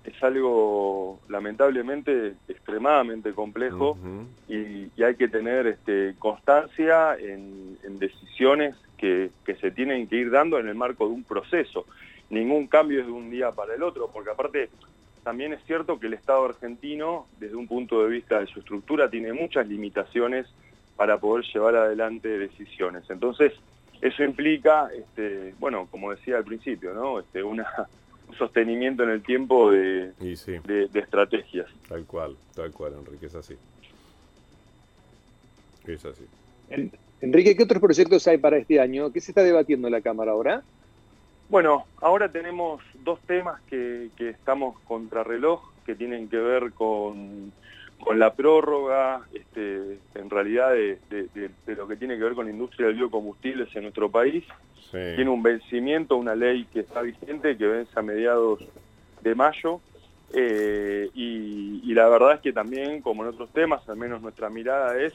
es 0.06 0.22
algo 0.22 1.20
lamentablemente 1.28 2.34
extremadamente 2.48 3.32
complejo 3.32 3.98
y, 4.48 4.86
hay 5.02 5.14
que 5.16 5.28
tener 5.28 5.66
este, 5.66 6.14
constancia 6.18 7.16
en, 7.16 7.78
en 7.84 7.98
decisiones 7.98 8.74
que, 8.96 9.30
se 9.60 9.70
tienen 9.70 10.06
que 10.06 10.16
ir 10.16 10.30
dando 10.30 10.58
en 10.58 10.68
el 10.68 10.74
marco 10.74 11.06
de 11.06 11.14
un 11.14 11.24
proceso. 11.24 11.86
Ningún 12.30 12.66
cambio 12.66 13.00
es 13.00 13.06
de 13.06 13.12
un 13.12 13.30
día 13.30 13.52
para 13.52 13.74
el 13.74 13.82
otro, 13.82 14.10
porque 14.12 14.30
aparte 14.30 14.68
también 15.22 15.52
es 15.52 15.62
cierto 15.64 15.98
que 15.98 16.06
el 16.06 16.14
Estado 16.14 16.44
argentino, 16.44 17.26
desde 17.38 17.56
un 17.56 17.66
punto 17.66 18.02
de 18.02 18.08
vista 18.08 18.40
de 18.40 18.46
su 18.46 18.60
estructura, 18.60 19.10
tiene 19.10 19.32
muchas 19.32 19.66
limitaciones 19.66 20.46
para 20.96 21.18
poder 21.18 21.44
llevar 21.52 21.76
adelante 21.76 22.28
decisiones. 22.38 23.04
Entonces, 23.10 23.52
eso 24.00 24.22
implica, 24.24 24.88
este, 24.94 25.54
bueno, 25.58 25.88
como 25.90 26.10
decía 26.10 26.36
al 26.36 26.44
principio, 26.44 26.94
¿no? 26.94 27.20
Este, 27.20 27.42
una, 27.42 27.66
un 27.78 28.05
sostenimiento 28.38 29.02
en 29.02 29.10
el 29.10 29.22
tiempo 29.22 29.70
de, 29.70 30.12
de, 30.18 30.88
de, 30.92 31.00
estrategias. 31.00 31.66
Tal 31.88 32.04
cual, 32.04 32.36
tal 32.54 32.72
cual, 32.72 32.94
Enrique, 32.98 33.26
es 33.26 33.34
así. 33.34 33.54
Es 35.86 36.04
así. 36.04 36.24
Enrique, 37.20 37.56
¿qué 37.56 37.62
otros 37.62 37.80
proyectos 37.80 38.26
hay 38.26 38.38
para 38.38 38.58
este 38.58 38.80
año? 38.80 39.12
¿Qué 39.12 39.20
se 39.20 39.30
está 39.30 39.42
debatiendo 39.42 39.88
en 39.88 39.92
la 39.92 40.00
Cámara 40.00 40.32
ahora? 40.32 40.62
Bueno, 41.48 41.86
ahora 42.00 42.30
tenemos 42.30 42.82
dos 43.04 43.20
temas 43.20 43.60
que, 43.70 44.10
estamos 44.18 44.78
contrarreloj, 44.80 45.62
que 45.84 45.94
tienen 45.94 46.28
que 46.28 46.38
ver 46.38 46.72
con, 46.72 47.52
la 48.14 48.34
prórroga, 48.34 49.22
este, 49.32 49.98
en 50.14 50.30
realidad, 50.30 50.72
de, 50.72 50.98
lo 51.66 51.88
que 51.88 51.96
tiene 51.96 52.16
que 52.16 52.24
ver 52.24 52.34
con 52.34 52.46
la 52.46 52.52
industria 52.52 52.88
de 52.88 52.94
biocombustibles 52.94 53.74
en 53.74 53.82
nuestro 53.82 54.10
país. 54.10 54.44
Tiene 54.90 55.28
un 55.28 55.42
vencimiento, 55.42 56.16
una 56.16 56.34
ley 56.34 56.64
que 56.72 56.80
está 56.80 57.02
vigente, 57.02 57.56
que 57.58 57.66
vence 57.66 57.92
a 57.98 58.02
mediados 58.02 58.60
de 59.20 59.34
mayo. 59.34 59.80
Eh, 60.32 61.10
y, 61.14 61.80
y 61.84 61.94
la 61.94 62.08
verdad 62.08 62.34
es 62.34 62.40
que 62.40 62.52
también, 62.52 63.02
como 63.02 63.22
en 63.22 63.30
otros 63.30 63.52
temas, 63.52 63.86
al 63.88 63.96
menos 63.96 64.22
nuestra 64.22 64.48
mirada 64.48 64.98
es 64.98 65.12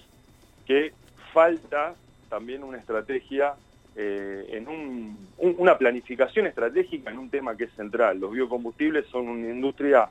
que 0.66 0.94
falta 1.34 1.96
también 2.30 2.64
una 2.64 2.78
estrategia, 2.78 3.56
eh, 3.96 4.46
en 4.52 5.18
una 5.38 5.78
planificación 5.78 6.48
estratégica 6.48 7.12
en 7.12 7.18
un 7.18 7.30
tema 7.30 7.58
que 7.58 7.66
es 7.66 7.74
central. 7.74 8.20
Los 8.20 8.32
biocombustibles 8.32 9.06
son 9.08 9.28
una 9.28 9.50
industria 9.50 10.10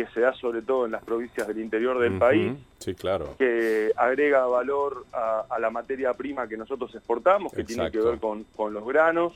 que 0.00 0.12
se 0.12 0.20
da 0.20 0.32
sobre 0.32 0.62
todo 0.62 0.86
en 0.86 0.92
las 0.92 1.04
provincias 1.04 1.46
del 1.46 1.60
interior 1.60 1.98
del 1.98 2.18
país, 2.18 2.52
sí, 2.78 2.94
claro. 2.94 3.34
que 3.38 3.92
agrega 3.96 4.46
valor 4.46 5.04
a, 5.12 5.58
la 5.60 5.70
materia 5.70 6.14
prima 6.14 6.48
que 6.48 6.56
nosotros 6.56 6.94
exportamos, 6.94 7.52
que 7.52 7.64
tiene 7.64 7.90
que 7.90 7.98
ver 7.98 8.18
con, 8.18 8.46
los 8.72 8.86
granos, 8.86 9.34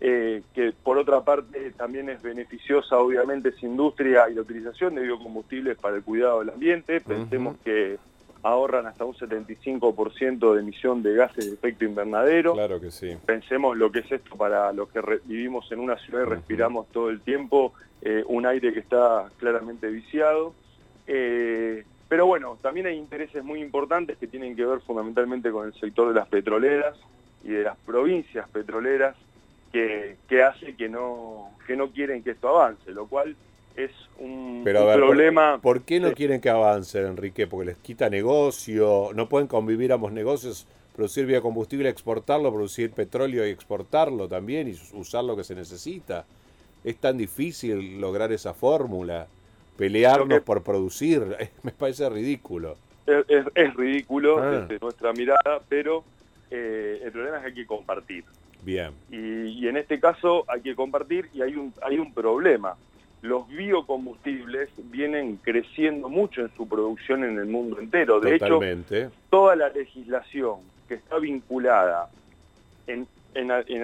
eh, 0.00 0.42
que 0.54 0.72
por 0.72 0.98
otra 0.98 1.22
parte 1.22 1.72
también 1.72 2.08
es 2.08 2.22
beneficiosa 2.22 2.98
obviamente 2.98 3.48
esa 3.48 3.66
industria 3.66 4.28
y 4.30 4.34
la 4.34 4.42
utilización 4.42 4.94
de 4.94 5.02
biocombustibles 5.02 5.76
para 5.76 5.96
el 5.96 6.04
cuidado 6.04 6.40
del 6.40 6.50
ambiente. 6.50 7.00
Pensemos 7.00 7.56
que 7.64 7.98
ahorran 8.46 8.86
hasta 8.86 9.04
un 9.04 9.14
75% 9.14 10.54
de 10.54 10.60
emisión 10.60 11.02
de 11.02 11.14
gases 11.14 11.46
de 11.46 11.54
efecto 11.54 11.84
invernadero. 11.84 12.54
Claro 12.54 12.80
que 12.80 12.92
sí. 12.92 13.16
Pensemos 13.26 13.76
lo 13.76 13.90
que 13.90 14.00
es 14.00 14.12
esto 14.12 14.36
para 14.36 14.72
los 14.72 14.88
que 14.90 15.00
vivimos 15.24 15.70
en 15.72 15.80
una 15.80 15.96
ciudad 15.98 16.22
y 16.22 16.26
respiramos 16.26 16.86
todo 16.92 17.10
el 17.10 17.20
tiempo 17.20 17.72
eh, 18.02 18.22
un 18.28 18.46
aire 18.46 18.72
que 18.72 18.80
está 18.80 19.28
claramente 19.38 19.88
viciado. 19.88 20.54
Eh, 21.08 21.84
pero 22.08 22.26
bueno, 22.26 22.56
también 22.62 22.86
hay 22.86 22.96
intereses 22.96 23.42
muy 23.42 23.60
importantes 23.60 24.16
que 24.16 24.28
tienen 24.28 24.54
que 24.54 24.64
ver 24.64 24.80
fundamentalmente 24.80 25.50
con 25.50 25.66
el 25.66 25.74
sector 25.74 26.08
de 26.08 26.14
las 26.14 26.28
petroleras 26.28 26.96
y 27.42 27.50
de 27.50 27.64
las 27.64 27.76
provincias 27.78 28.48
petroleras 28.50 29.16
que, 29.72 30.18
que 30.28 30.44
hace 30.44 30.76
que 30.76 30.88
no, 30.88 31.50
que 31.66 31.76
no 31.76 31.90
quieren 31.90 32.22
que 32.22 32.30
esto 32.30 32.48
avance, 32.48 32.92
lo 32.92 33.06
cual 33.06 33.34
es 33.76 33.90
un, 34.18 34.62
problema. 34.64 35.58
¿por, 35.60 35.82
qué 35.82 36.00
no 36.00 36.12
quieren 36.12 36.40
que 36.40 36.48
avance, 36.48 37.00
Enrique? 37.00 37.46
Porque 37.46 37.66
les 37.66 37.76
quita 37.76 38.08
negocio, 38.08 39.10
no 39.14 39.28
pueden 39.28 39.46
convivir 39.46 39.92
ambos 39.92 40.12
negocios, 40.12 40.66
producir 40.94 41.26
biocombustible, 41.26 41.88
exportarlo, 41.88 42.50
producir 42.52 42.90
petróleo 42.92 43.46
y 43.46 43.50
exportarlo 43.50 44.28
también 44.28 44.68
y 44.68 44.96
usar 44.96 45.24
lo 45.24 45.36
que 45.36 45.44
se 45.44 45.54
necesita. 45.54 46.24
Es 46.84 46.96
tan 46.96 47.18
difícil 47.18 48.00
lograr 48.00 48.32
esa 48.32 48.54
fórmula, 48.54 49.26
pelearnos 49.76 50.40
por 50.40 50.62
producir, 50.62 51.36
me 51.62 51.72
parece 51.72 52.08
ridículo. 52.08 52.76
Es, 53.06 53.74
ridículo 53.74 54.38
ah. 54.38 54.50
desde 54.50 54.78
nuestra 54.80 55.12
mirada, 55.12 55.60
pero 55.68 56.02
eh, 56.50 57.02
el 57.04 57.12
problema 57.12 57.36
es 57.36 57.42
que 57.42 57.48
hay 57.48 57.54
que 57.54 57.66
compartir. 57.66 58.24
Bien. 58.62 58.92
Y, 59.12 59.48
y, 59.48 59.68
en 59.68 59.76
este 59.76 60.00
caso 60.00 60.44
hay 60.48 60.60
que 60.60 60.74
compartir 60.74 61.28
y 61.32 61.42
hay 61.42 61.54
un, 61.54 61.72
hay 61.82 61.98
un 61.98 62.12
problema 62.12 62.74
los 63.22 63.48
biocombustibles 63.48 64.70
vienen 64.76 65.36
creciendo 65.36 66.08
mucho 66.08 66.42
en 66.42 66.50
su 66.56 66.68
producción 66.68 67.24
en 67.24 67.38
el 67.38 67.46
mundo 67.46 67.80
entero. 67.80 68.20
De 68.20 68.36
hecho, 68.36 68.60
toda 69.30 69.56
la 69.56 69.68
legislación 69.68 70.60
que 70.88 70.94
está 70.94 71.18
vinculada, 71.18 72.08
en, 72.86 73.06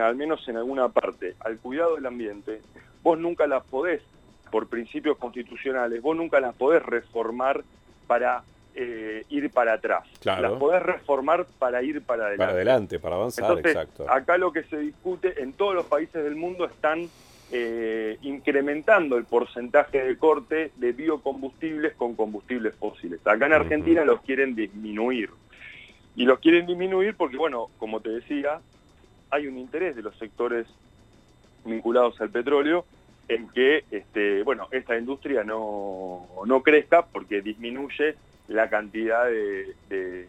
al 0.00 0.16
menos 0.16 0.46
en 0.48 0.56
alguna 0.56 0.88
parte, 0.88 1.34
al 1.40 1.58
cuidado 1.58 1.96
del 1.96 2.06
ambiente, 2.06 2.60
vos 3.02 3.18
nunca 3.18 3.46
las 3.46 3.64
podés, 3.64 4.02
por 4.50 4.68
principios 4.68 5.16
constitucionales, 5.18 6.00
vos 6.02 6.16
nunca 6.16 6.38
las 6.38 6.54
podés 6.54 6.82
reformar 6.82 7.64
para 8.06 8.42
eh, 8.74 9.24
ir 9.28 9.50
para 9.50 9.74
atrás. 9.74 10.04
Las 10.24 10.52
podés 10.52 10.82
reformar 10.82 11.46
para 11.58 11.82
ir 11.82 12.02
para 12.02 12.26
adelante. 12.26 12.38
Para 12.38 12.52
adelante, 12.52 12.98
para 12.98 13.16
avanzar, 13.16 13.58
exacto. 13.58 14.06
Acá 14.08 14.38
lo 14.38 14.52
que 14.52 14.62
se 14.64 14.78
discute, 14.78 15.42
en 15.42 15.52
todos 15.52 15.74
los 15.74 15.86
países 15.86 16.22
del 16.22 16.36
mundo 16.36 16.64
están 16.64 17.08
eh, 17.54 18.16
incrementando 18.22 19.18
el 19.18 19.24
porcentaje 19.24 20.02
de 20.02 20.16
corte 20.16 20.72
de 20.76 20.92
biocombustibles 20.92 21.92
con 21.94 22.14
combustibles 22.14 22.74
fósiles. 22.76 23.20
Acá 23.26 23.44
en 23.44 23.52
Argentina 23.52 24.06
los 24.06 24.22
quieren 24.22 24.54
disminuir. 24.54 25.28
Y 26.16 26.24
los 26.24 26.38
quieren 26.38 26.66
disminuir 26.66 27.14
porque, 27.14 27.36
bueno, 27.36 27.68
como 27.76 28.00
te 28.00 28.08
decía, 28.08 28.60
hay 29.30 29.46
un 29.46 29.58
interés 29.58 29.94
de 29.96 30.00
los 30.02 30.16
sectores 30.18 30.66
vinculados 31.66 32.18
al 32.22 32.30
petróleo 32.30 32.86
en 33.28 33.48
que, 33.48 33.84
este, 33.90 34.42
bueno, 34.44 34.68
esta 34.70 34.96
industria 34.96 35.44
no, 35.44 36.26
no 36.46 36.62
crezca 36.62 37.04
porque 37.04 37.42
disminuye 37.42 38.16
la 38.48 38.70
cantidad 38.70 39.26
de, 39.26 40.28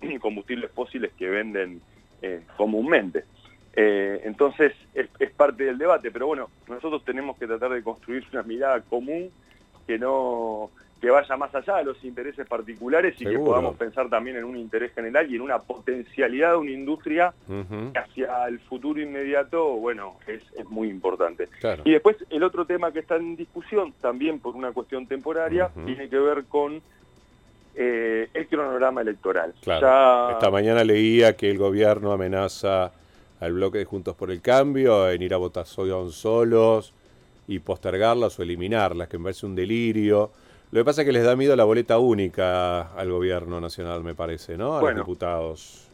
combustibles 0.20 0.70
fósiles 0.72 1.12
que 1.18 1.28
venden 1.28 1.82
eh, 2.22 2.40
comúnmente. 2.56 3.24
Eh, 3.74 4.22
entonces 4.24 4.72
es, 4.94 5.08
parte 5.30 5.64
del 5.64 5.78
debate, 5.78 6.10
pero 6.10 6.26
bueno, 6.26 6.50
nosotros 6.68 7.04
tenemos 7.04 7.38
que 7.38 7.46
tratar 7.46 7.70
de 7.70 7.82
construir 7.82 8.24
una 8.32 8.42
mirada 8.42 8.80
común 8.82 9.30
que 9.86 9.98
no 9.98 10.70
que 11.00 11.10
vaya 11.10 11.34
más 11.38 11.54
allá 11.54 11.78
de 11.78 11.84
los 11.84 12.04
intereses 12.04 12.46
particulares 12.46 13.14
y 13.18 13.24
que 13.24 13.38
podamos 13.38 13.74
pensar 13.76 14.10
también 14.10 14.36
en 14.36 14.44
un 14.44 14.58
interés 14.58 14.92
general 14.92 15.32
y 15.32 15.36
en 15.36 15.40
una 15.40 15.58
potencialidad 15.58 16.50
de 16.50 16.56
una 16.58 16.72
industria 16.72 17.32
que 17.48 17.98
hacia 17.98 18.46
el 18.46 18.58
futuro 18.60 19.00
inmediato, 19.00 19.76
bueno, 19.76 20.16
es, 20.26 20.42
muy 20.68 20.90
importante. 20.90 21.48
Y 21.84 21.92
después 21.92 22.18
el 22.28 22.42
otro 22.42 22.66
tema 22.66 22.92
que 22.92 22.98
está 22.98 23.16
en 23.16 23.34
discusión, 23.34 23.94
también 24.02 24.40
por 24.40 24.54
una 24.54 24.72
cuestión 24.72 25.06
temporaria, 25.06 25.70
tiene 25.86 26.10
que 26.10 26.18
ver 26.18 26.44
con 26.44 26.82
eh, 27.74 28.28
el 28.34 28.46
cronograma 28.48 29.00
electoral. 29.00 29.54
Esta 29.58 30.50
mañana 30.52 30.84
leía 30.84 31.34
que 31.34 31.50
el 31.50 31.56
gobierno 31.56 32.12
amenaza 32.12 32.92
al 33.40 33.54
bloque 33.54 33.78
de 33.78 33.84
Juntos 33.84 34.14
por 34.14 34.30
el 34.30 34.40
Cambio 34.40 35.10
en 35.10 35.22
ir 35.22 35.34
a 35.34 35.38
votación 35.38 36.12
solos 36.12 36.92
y 37.48 37.58
postergarlas 37.58 38.38
o 38.38 38.42
eliminarlas, 38.42 39.08
que 39.08 39.18
me 39.18 39.24
parece 39.24 39.46
un 39.46 39.56
delirio. 39.56 40.30
Lo 40.70 40.80
que 40.80 40.84
pasa 40.84 41.02
es 41.02 41.06
que 41.06 41.12
les 41.12 41.24
da 41.24 41.34
miedo 41.34 41.56
la 41.56 41.64
boleta 41.64 41.98
única 41.98 42.92
al 42.92 43.10
gobierno 43.10 43.60
nacional, 43.60 44.04
me 44.04 44.14
parece, 44.14 44.56
¿no? 44.56 44.76
A 44.76 44.82
los 44.82 44.94
diputados. 44.94 45.88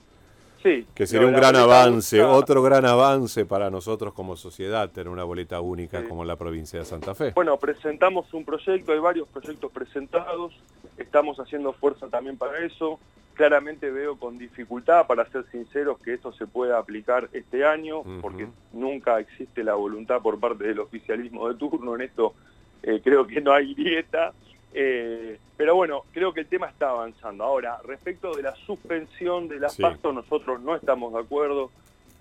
Sí. 0.63 0.87
Que 0.95 1.07
sería 1.07 1.29
un 1.29 1.33
gran 1.33 1.57
avance, 1.57 2.23
otro 2.23 2.61
gran 2.63 2.85
avance 2.85 3.47
para 3.47 3.71
nosotros 3.71 4.13
como 4.13 4.37
sociedad, 4.37 4.91
tener 4.91 5.09
una 5.09 5.25
boleta 5.25 5.61
única 5.61 6.05
como 6.05 6.23
en 6.23 6.29
la 6.29 6.37
provincia 6.37 6.81
de 6.81 6.85
Santa 6.85 7.15
Fe. 7.15 7.33
Bueno, 7.35 7.57
presentamos 7.57 8.35
un 8.35 8.45
proyecto, 8.45 8.93
hay 8.93 8.99
varios 8.99 9.29
proyectos 9.29 9.71
presentados, 9.71 10.53
estamos 10.99 11.39
haciendo 11.39 11.73
fuerza 11.73 12.09
también 12.09 12.37
para 12.37 12.59
eso. 12.65 12.99
Claramente 13.35 13.91
veo 13.91 14.19
con 14.19 14.39
dificultad, 14.39 15.07
para 15.07 15.29
ser 15.31 15.45
sinceros, 15.51 15.99
que 15.99 16.15
esto 16.15 16.33
se 16.33 16.47
pueda 16.47 16.79
aplicar 16.79 17.29
este 17.33 17.67
año, 17.67 18.03
porque 18.23 18.49
nunca 18.73 19.21
existe 19.21 19.63
la 19.63 19.75
voluntad 19.75 20.23
por 20.23 20.41
parte 20.41 20.65
del 20.65 20.81
oficialismo 20.81 21.49
de 21.49 21.57
turno, 21.57 21.95
en 21.95 22.03
esto 22.03 22.35
eh, 22.83 23.01
creo 23.05 23.27
que 23.27 23.41
no 23.41 23.53
hay 23.53 23.75
dieta, 23.75 24.33
eh, 24.73 25.39
pero 25.57 25.75
bueno, 25.75 26.05
creo 26.13 26.33
que 26.33 26.41
el 26.41 26.47
tema 26.47 26.69
está 26.69 26.91
avanzando. 26.91 27.45
Ahora, 27.45 27.79
respecto 27.85 28.35
de 28.35 28.43
la 28.43 28.55
suspensión 28.55 29.49
de 29.49 29.59
las 29.59 29.77
pastos, 29.77 30.15
nosotros 30.15 30.61
no 30.61 30.77
estamos 30.77 31.13
de 31.13 31.21
acuerdo, 31.21 31.71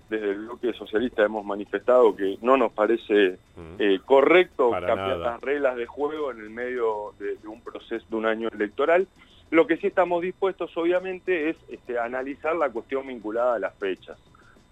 desde 0.08 0.30
el 0.30 0.46
bloque 0.46 0.72
socialista 0.72 1.24
hemos 1.24 1.44
manifestado 1.44 2.14
que 2.14 2.38
no 2.42 2.56
nos 2.56 2.72
parece 2.72 3.38
eh, 3.78 4.00
correcto 4.04 4.70
cambiar 4.70 5.18
las 5.18 5.40
reglas 5.40 5.76
de 5.76 5.86
juego 5.86 6.30
en 6.30 6.40
el 6.40 6.50
medio 6.50 7.14
de, 7.18 7.36
de 7.36 7.48
un 7.48 7.60
proceso, 7.60 8.04
de 8.08 8.16
un 8.16 8.26
año 8.26 8.48
electoral, 8.48 9.08
lo 9.50 9.66
que 9.66 9.76
sí 9.76 9.86
estamos 9.86 10.22
dispuestos, 10.22 10.76
obviamente, 10.76 11.50
es 11.50 11.56
este, 11.68 11.98
analizar 11.98 12.56
la 12.56 12.70
cuestión 12.70 13.06
vinculada 13.06 13.54
a 13.54 13.58
las 13.58 13.74
fechas, 13.76 14.18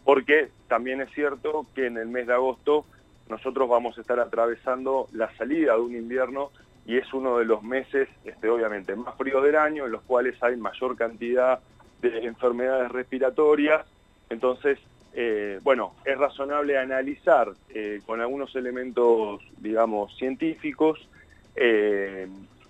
porque 0.05 0.51
también 0.69 1.01
es 1.01 1.11
cierto 1.13 1.67
que 1.75 1.87
en 1.87 1.97
el 1.97 2.09
mes 2.09 2.27
de 2.27 2.35
agosto 2.35 2.85
nosotros 3.29 3.69
vamos 3.69 3.97
a 3.97 4.01
estar 4.01 4.19
atravesando 4.19 5.07
la 5.13 5.35
salida 5.37 5.75
de 5.75 5.81
un 5.81 5.95
invierno 5.95 6.51
y 6.87 6.99
es 6.99 7.15
uno 7.15 7.39
de 7.39 7.45
los 7.45 7.63
meses, 7.63 8.09
este, 8.25 8.49
obviamente, 8.49 8.95
más 8.97 9.17
fríos 9.17 9.43
del 9.45 9.57
año, 9.57 9.87
en 9.87 9.93
los 9.93 10.03
cuales 10.03 10.43
hay 10.43 10.57
mayor 10.57 10.97
cantidad 10.97 11.61
de 12.03 12.27
enfermedades 12.27 12.91
respiratorias. 12.91 13.87
Entonces, 14.29 14.79
eh, 15.15 15.61
bueno, 15.63 15.95
es 16.05 16.19
razonable 16.19 16.77
analizar 16.77 17.53
eh, 17.69 18.01
con 18.05 18.21
algunos 18.21 18.55
elementos, 18.57 19.41
digamos, 19.59 20.17
científicos, 20.17 21.09
eh, 21.55 22.27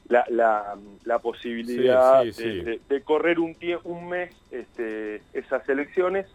la, 0.08 0.76
la, 1.04 1.18
posibilidad 1.18 2.22
De, 2.22 3.02
correr 3.02 3.40
un, 3.40 3.56
un 3.84 4.08
mes 4.08 4.34
este, 4.50 5.22
esas 5.32 5.66
elecciones, 5.68 6.26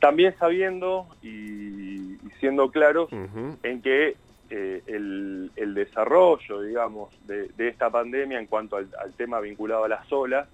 también 0.00 0.34
sabiendo 0.38 1.06
y, 1.22 2.18
siendo 2.40 2.70
claros 2.70 3.08
en 3.62 3.80
que 3.80 4.16
el, 4.50 5.50
el, 5.56 5.74
desarrollo, 5.74 6.60
digamos, 6.60 7.14
de, 7.26 7.68
esta 7.68 7.88
pandemia 7.88 8.40
en 8.40 8.46
cuanto 8.46 8.76
al, 8.76 8.88
tema 9.16 9.40
vinculado 9.40 9.84
a 9.84 9.88
las 9.88 10.12
olas 10.12 10.48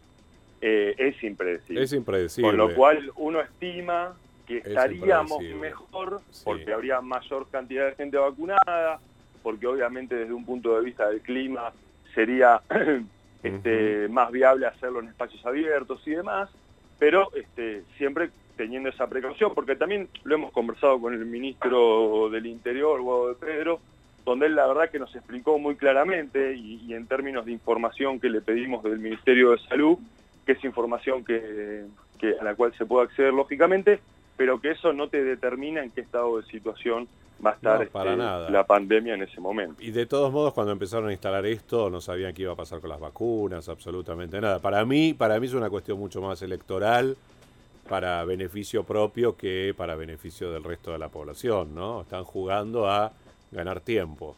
eh, 0.60 0.94
es 0.98 1.22
impredecible. 1.22 1.82
Es 1.82 1.92
impredecible. 1.92 2.50
Con 2.50 2.56
lo 2.58 2.74
cual 2.74 3.12
uno 3.16 3.40
estima 3.40 4.14
que 4.48 4.58
estaríamos 4.58 5.42
mejor 5.60 6.22
porque 6.42 6.72
habría 6.72 7.00
mayor 7.02 7.46
cantidad 7.50 7.86
de 7.86 7.94
gente 7.94 8.16
vacunada, 8.16 8.98
porque 9.42 9.66
obviamente 9.66 10.14
desde 10.14 10.32
un 10.32 10.44
punto 10.44 10.74
de 10.74 10.84
vista 10.84 11.08
del 11.08 11.20
clima 11.20 11.70
sería 12.14 12.62
este, 13.42 14.08
más 14.08 14.32
viable 14.32 14.66
hacerlo 14.66 15.00
en 15.00 15.08
espacios 15.08 15.44
abiertos 15.44 16.00
y 16.06 16.12
demás, 16.12 16.48
pero 16.98 17.30
este, 17.34 17.84
siempre 17.98 18.30
teniendo 18.56 18.88
esa 18.88 19.06
precaución, 19.06 19.52
porque 19.54 19.76
también 19.76 20.08
lo 20.24 20.34
hemos 20.34 20.50
conversado 20.50 21.00
con 21.00 21.14
el 21.14 21.24
ministro 21.24 22.28
del 22.30 22.46
Interior, 22.46 23.00
Guado 23.00 23.28
de 23.28 23.34
Pedro, 23.34 23.80
donde 24.24 24.46
él 24.46 24.56
la 24.56 24.66
verdad 24.66 24.90
que 24.90 24.98
nos 24.98 25.14
explicó 25.14 25.58
muy 25.58 25.76
claramente 25.76 26.54
y, 26.54 26.92
en 26.92 27.06
términos 27.06 27.46
de 27.46 27.52
información 27.52 28.18
que 28.18 28.28
le 28.28 28.40
pedimos 28.40 28.82
del 28.82 28.98
Ministerio 28.98 29.52
de 29.52 29.58
Salud, 29.58 29.98
que 30.44 30.52
es 30.52 30.64
información 30.64 31.24
que, 31.24 31.84
a 32.38 32.44
la 32.44 32.54
cual 32.54 32.74
se 32.76 32.84
puede 32.84 33.06
acceder 33.06 33.32
lógicamente, 33.32 34.00
pero 34.38 34.58
que 34.60 34.70
eso 34.70 34.94
no 34.94 35.08
te 35.08 35.22
determina 35.22 35.82
en 35.82 35.90
qué 35.90 36.00
estado 36.00 36.38
de 36.38 36.44
situación 36.44 37.06
va 37.44 37.50
a 37.50 37.54
estar 37.54 37.82
este, 37.82 38.16
la 38.50 38.64
pandemia 38.66 39.14
en 39.14 39.22
ese 39.22 39.40
momento. 39.40 39.82
Y 39.82 39.90
de 39.90 40.06
todos 40.06 40.32
modos, 40.32 40.54
cuando 40.54 40.72
empezaron 40.72 41.08
a 41.08 41.12
instalar 41.12 41.44
esto, 41.44 41.90
no 41.90 42.00
sabían 42.00 42.32
qué 42.32 42.42
iba 42.42 42.52
a 42.52 42.56
pasar 42.56 42.80
con 42.80 42.88
las 42.88 43.00
vacunas, 43.00 43.68
absolutamente 43.68 44.40
nada. 44.40 44.60
Para 44.60 44.84
mí, 44.86 45.12
para 45.12 45.38
mí 45.38 45.46
es 45.46 45.54
una 45.54 45.68
cuestión 45.68 45.98
mucho 45.98 46.22
más 46.22 46.40
electoral, 46.40 47.16
para 47.88 48.24
beneficio 48.24 48.84
propio 48.84 49.36
que 49.36 49.74
para 49.76 49.96
beneficio 49.96 50.52
del 50.52 50.62
resto 50.62 50.92
de 50.92 50.98
la 50.98 51.08
población, 51.08 51.74
¿no? 51.74 52.02
Están 52.02 52.22
jugando 52.24 52.88
a 52.88 53.12
ganar 53.50 53.80
tiempo. 53.80 54.36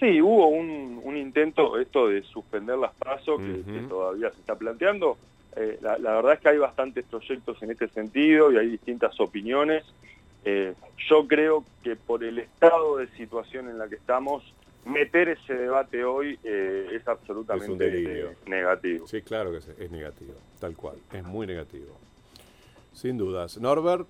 Sí, 0.00 0.20
hubo 0.20 0.48
un, 0.48 1.16
intento 1.16 1.78
esto 1.78 2.08
de 2.08 2.22
suspender 2.22 2.76
las 2.76 2.92
pasos 2.94 3.40
que, 3.40 3.80
todavía 3.88 4.30
se 4.32 4.40
está 4.40 4.56
planteando. 4.56 5.16
Eh, 5.56 5.78
la, 5.80 5.98
la 5.98 6.14
verdad 6.16 6.34
es 6.34 6.40
que 6.40 6.48
hay 6.48 6.58
bastantes 6.58 7.04
proyectos 7.04 7.62
en 7.62 7.70
este 7.70 7.88
sentido 7.88 8.52
y 8.52 8.58
hay 8.58 8.68
distintas 8.68 9.18
opiniones. 9.20 9.84
Eh, 10.44 10.74
yo 11.08 11.26
creo 11.26 11.64
que 11.82 11.96
por 11.96 12.22
el 12.22 12.38
estado 12.38 12.98
de 12.98 13.08
situación 13.16 13.68
en 13.68 13.78
la 13.78 13.88
que 13.88 13.94
estamos, 13.94 14.42
meter 14.84 15.30
ese 15.30 15.54
debate 15.54 16.04
hoy 16.04 16.38
eh, 16.44 16.88
es 16.92 17.08
absolutamente 17.08 18.36
negativo. 18.46 19.06
Sí, 19.06 19.22
claro 19.22 19.52
que 19.52 19.58
es, 19.58 19.90
negativo, 19.90 20.34
tal 20.60 20.76
cual, 20.76 20.96
es 21.12 21.24
muy 21.24 21.46
negativo. 21.46 21.96
Sin 22.92 23.16
dudas. 23.16 23.58
Norbert. 23.58 24.06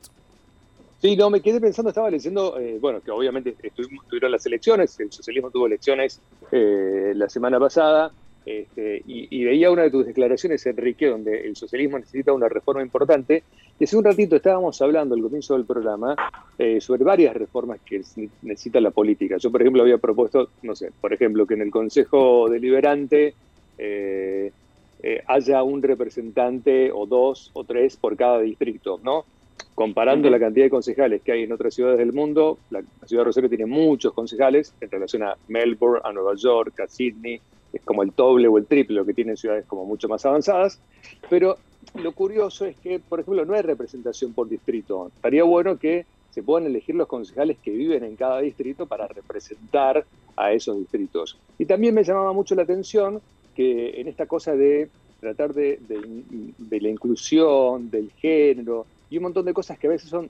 Sí, 1.01 1.17
no, 1.17 1.31
me 1.31 1.41
quedé 1.41 1.61
pensando, 1.61 1.91
estaba 1.91 2.11
leyendo, 2.11 2.59
eh, 2.59 2.79
bueno, 2.81 3.01
que 3.01 3.11
obviamente 3.11 3.55
estuvieron 3.63 4.33
las 4.33 4.45
elecciones, 4.47 4.99
el 4.99 5.13
socialismo 5.13 5.51
tuvo 5.51 5.67
elecciones 5.67 6.21
la 6.51 7.29
semana 7.29 7.59
pasada, 7.59 8.11
este, 8.47 9.03
y, 9.07 9.43
veía 9.45 9.71
una 9.71 9.83
de 9.83 9.91
tus 9.91 10.05
declaraciones, 10.05 10.65
Enrique, 10.67 11.07
donde 11.07 11.47
el 11.47 11.57
socialismo 11.57 11.99
necesita 11.99 12.33
una 12.33 12.49
reforma 12.49 12.83
importante. 12.83 13.43
Y 13.79 13.85
hace 13.85 13.97
un 13.97 14.05
ratito 14.05 14.37
estábamos 14.37 14.81
hablando 14.83 15.15
al 15.15 15.23
comienzo 15.23 15.55
del 15.55 15.65
programa 15.65 16.15
eh, 16.59 16.81
sobre 16.81 17.05
varias 17.05 17.35
reformas 17.35 17.81
que 17.85 18.03
necesita 18.43 18.81
la 18.81 18.91
política. 18.91 19.39
Yo, 19.39 19.51
por 19.51 19.63
ejemplo, 19.63 19.83
había 19.83 19.99
propuesto, 19.99 20.51
no 20.63 20.77
sé, 20.77 20.91
por 21.01 21.13
ejemplo, 21.13 21.47
que 21.47 21.55
en 21.55 21.63
el 21.63 21.71
Consejo 21.71 22.49
Deliberante 22.51 23.35
eh, 23.79 24.53
eh, 25.03 25.23
haya 25.27 25.63
un 25.63 25.83
representante 25.83 26.93
o 26.93 27.07
dos 27.07 27.51
o 27.55 27.65
tres 27.65 27.97
por 27.97 28.17
cada 28.17 28.41
distrito, 28.41 29.01
¿no? 29.03 29.25
Comparando 29.75 30.31
la 30.31 30.39
cantidad 30.39 30.67
de 30.67 30.71
concejales 30.71 31.23
que 31.23 31.33
hay 31.33 31.43
en 31.43 31.53
otras 31.53 31.75
ciudades 31.75 31.99
del 31.99 32.13
mundo, 32.13 32.59
la, 32.71 32.81
la 32.81 33.09
ciudad 33.09 33.23
de 33.23 33.25
Rosario 33.25 33.49
tiene 33.49 33.67
muchos 33.67 34.13
concejales 34.13 34.73
en 34.81 34.91
relación 34.91 35.25
a 35.25 35.37
Melbourne, 35.49 36.01
a 36.05 36.13
Nueva 36.13 36.35
York, 36.37 36.79
a 36.81 36.87
Sydney, 36.87 37.41
es 37.75 37.83
como 37.83 38.03
el 38.03 38.13
doble 38.17 38.49
o 38.49 38.57
el 38.59 38.67
triple 38.67 39.05
que 39.05 39.15
tienen 39.15 39.37
ciudades 39.37 39.67
como 39.67 39.85
mucho 39.85 40.09
más 40.09 40.25
avanzadas, 40.25 40.81
pero 41.29 41.57
lo 41.95 42.13
curioso 42.13 42.65
es 42.65 42.77
que, 42.77 42.99
por 42.99 43.21
ejemplo, 43.21 43.45
no 43.45 43.55
hay 43.55 43.63
representación 43.63 44.33
por 44.33 44.49
distrito. 44.49 45.11
Estaría 45.15 45.45
bueno 45.45 45.79
que 45.79 46.07
se 46.31 46.43
puedan 46.43 46.67
elegir 46.67 46.95
los 46.95 47.07
concejales 47.07 47.59
que 47.63 47.71
viven 47.71 48.03
en 48.05 48.17
cada 48.17 48.41
distrito 48.41 48.87
para 48.87 49.07
representar 49.07 50.05
a 50.37 50.53
esos 50.53 50.79
distritos. 50.79 51.39
Y 51.59 51.67
también 51.67 51.95
me 51.95 52.03
llamaba 52.03 52.33
mucho 52.33 52.55
la 52.55 52.63
atención 52.63 53.21
que 53.55 54.01
en 54.01 54.09
esta 54.09 54.27
cosa 54.27 54.57
de 54.57 54.89
tratar 55.21 55.55
de, 55.55 55.79
de 56.59 56.81
la 56.81 56.89
inclusión, 56.89 57.91
del 57.91 58.11
género 58.13 58.87
y 59.11 59.19
un 59.19 59.25
montón 59.25 59.45
de 59.45 59.55
cosas 59.55 59.79
que 59.79 59.87
a 59.87 59.91
veces 59.91 60.11
son 60.11 60.29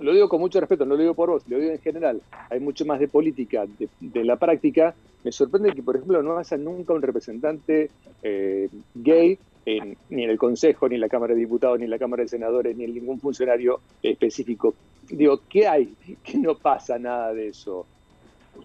lo 0.00 0.12
digo 0.12 0.28
con 0.28 0.40
mucho 0.40 0.60
respeto, 0.60 0.84
no 0.84 0.94
lo 0.94 1.00
digo 1.00 1.14
por 1.14 1.30
vos, 1.30 1.42
lo 1.48 1.58
digo 1.58 1.72
en 1.72 1.80
general, 1.80 2.20
hay 2.48 2.60
mucho 2.60 2.84
más 2.84 3.00
de 3.00 3.08
política, 3.08 3.64
de, 4.00 4.24
la 4.24 4.36
práctica. 4.36 4.94
Me 5.22 5.32
sorprende 5.32 5.72
que, 5.72 5.82
por 5.82 5.96
ejemplo, 5.96 6.22
no 6.22 6.38
haya 6.38 6.56
nunca 6.56 6.94
un 6.94 7.02
representante 7.02 7.90
eh, 8.22 8.68
gay 8.94 9.38
ni 9.66 10.24
en 10.24 10.30
el 10.30 10.38
Consejo, 10.38 10.88
ni 10.88 10.96
en 10.96 11.00
la 11.00 11.08
Cámara 11.08 11.34
de 11.34 11.40
Diputados, 11.40 11.78
ni 11.78 11.84
en 11.84 11.90
la 11.90 11.98
Cámara 11.98 12.22
de 12.22 12.28
Senadores, 12.28 12.76
ni 12.76 12.84
en 12.84 12.94
ningún 12.94 13.20
funcionario 13.20 13.80
específico. 14.02 14.74
Digo, 15.08 15.40
¿qué 15.48 15.66
hay? 15.66 15.94
Que 16.22 16.38
no 16.38 16.54
pasa 16.56 16.98
nada 16.98 17.32
de 17.32 17.48
eso. 17.48 17.86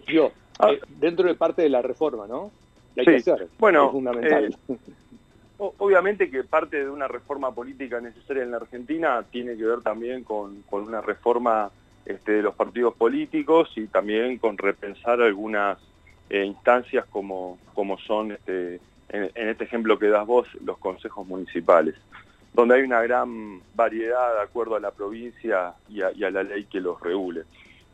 Yo, 0.08 0.32
ah. 0.58 0.72
eh, 0.72 0.80
dentro 0.98 1.28
de 1.28 1.34
parte 1.34 1.62
de 1.62 1.68
la 1.68 1.82
reforma, 1.82 2.26
¿no? 2.26 2.50
hay 2.96 3.04
que 3.04 3.16
hacer. 3.16 3.48
Bueno, 3.58 3.86
es 3.86 3.92
fundamental. 3.92 4.56
Eh, 4.68 4.76
Obviamente 5.58 6.30
que 6.30 6.44
parte 6.44 6.84
de 6.84 6.90
una 6.90 7.08
reforma 7.08 7.50
política 7.54 7.98
necesaria 8.00 8.42
en 8.42 8.50
la 8.50 8.58
Argentina 8.58 9.24
tiene 9.30 9.56
que 9.56 9.64
ver 9.64 9.80
también 9.80 10.22
con, 10.22 10.62
una 10.70 11.00
reforma 11.00 11.70
este, 12.04 12.32
de 12.32 12.42
los 12.42 12.54
partidos 12.54 12.94
políticos 12.94 13.70
y 13.76 13.86
también 13.86 14.36
con 14.36 14.58
repensar 14.58 15.22
algunas 15.22 15.78
eh, 16.28 16.44
instancias 16.44 17.06
como, 17.06 17.58
como 17.72 17.96
son, 17.98 18.32
este, 18.32 18.80
en, 19.08 19.48
este 19.48 19.64
ejemplo 19.64 19.98
que 19.98 20.08
das 20.08 20.26
vos, 20.26 20.46
los 20.62 20.76
consejos 20.76 21.26
municipales, 21.26 21.94
donde 22.52 22.74
hay 22.74 22.82
una 22.82 23.00
gran 23.00 23.62
variedad 23.74 24.34
de 24.34 24.42
acuerdo 24.42 24.76
a 24.76 24.80
la 24.80 24.90
provincia 24.90 25.72
y 25.88 26.02
a, 26.02 26.10
la 26.12 26.42
ley 26.42 26.64
que 26.64 26.80
los 26.80 27.00
regule. 27.00 27.44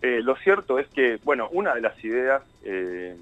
Eh, 0.01 0.21
lo 0.21 0.35
cierto 0.35 0.81
es 0.81 0.89
que, 0.89 1.21
bueno, 1.23 1.49
una 1.53 1.77
de 1.77 1.81
las 1.81 2.05
ideas 2.05 2.43
eh, 2.65 3.17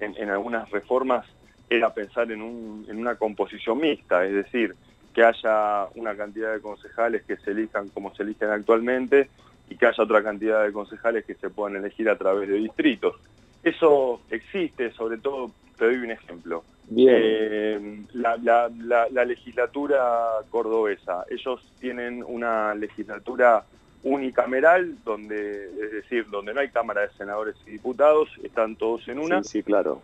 en 0.00 0.30
algunas 0.30 0.68
reformas 0.70 1.24
era 1.70 1.92
pensar 1.92 2.30
en, 2.32 2.42
una 2.42 3.16
composición 3.16 3.78
mixta, 3.78 4.24
es 4.24 4.34
decir, 4.34 4.74
que 5.14 5.22
haya 5.22 5.86
una 5.94 6.16
cantidad 6.16 6.52
de 6.52 6.60
concejales 6.60 7.24
que 7.24 7.36
se 7.36 7.50
elijan 7.50 7.88
como 7.88 8.14
se 8.14 8.22
eligen 8.22 8.50
actualmente 8.50 9.28
y 9.68 9.76
que 9.76 9.86
haya 9.86 10.02
otra 10.02 10.22
cantidad 10.22 10.64
de 10.64 10.72
concejales 10.72 11.24
que 11.24 11.34
se 11.34 11.50
puedan 11.50 11.76
elegir 11.76 12.08
a 12.08 12.16
través 12.16 12.48
de 12.48 12.54
distritos. 12.54 13.16
Eso 13.62 14.20
existe, 14.30 14.92
sobre 14.92 15.18
todo, 15.18 15.50
te 15.76 15.86
doy 15.86 15.96
un 15.96 16.10
ejemplo. 16.10 16.64
Eh, 16.96 18.04
la, 18.14 19.24
legislatura 19.24 20.38
cordobesa, 20.50 21.24
ellos 21.28 21.60
tienen 21.80 22.24
una 22.26 22.74
legislatura 22.74 23.64
unicameral, 24.02 24.96
donde, 25.04 25.66
es 25.66 25.92
decir, 25.92 26.26
donde 26.30 26.54
no 26.54 26.60
hay 26.60 26.70
Cámara 26.70 27.02
de 27.02 27.10
Senadores 27.10 27.56
y 27.66 27.72
Diputados, 27.72 28.30
están 28.42 28.76
todos 28.76 29.06
en 29.08 29.18
una. 29.18 29.42
Sí, 29.42 29.62
claro. 29.62 30.00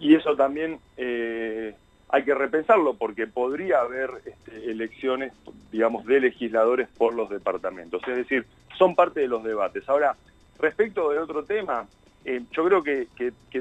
Y 0.00 0.14
eso 0.14 0.34
también 0.34 0.78
eh, 0.96 1.74
hay 2.08 2.24
que 2.24 2.34
repensarlo, 2.34 2.94
porque 2.94 3.26
podría 3.26 3.80
haber 3.80 4.10
este, 4.24 4.70
elecciones, 4.70 5.32
digamos, 5.70 6.06
de 6.06 6.20
legisladores 6.20 6.88
por 6.96 7.14
los 7.14 7.28
departamentos. 7.28 8.02
Es 8.08 8.16
decir, 8.16 8.46
son 8.76 8.94
parte 8.96 9.20
de 9.20 9.28
los 9.28 9.44
debates. 9.44 9.86
Ahora, 9.88 10.16
respecto 10.58 11.10
del 11.10 11.20
otro 11.20 11.44
tema, 11.44 11.86
eh, 12.24 12.40
yo 12.50 12.64
creo 12.64 12.82
que, 12.82 13.08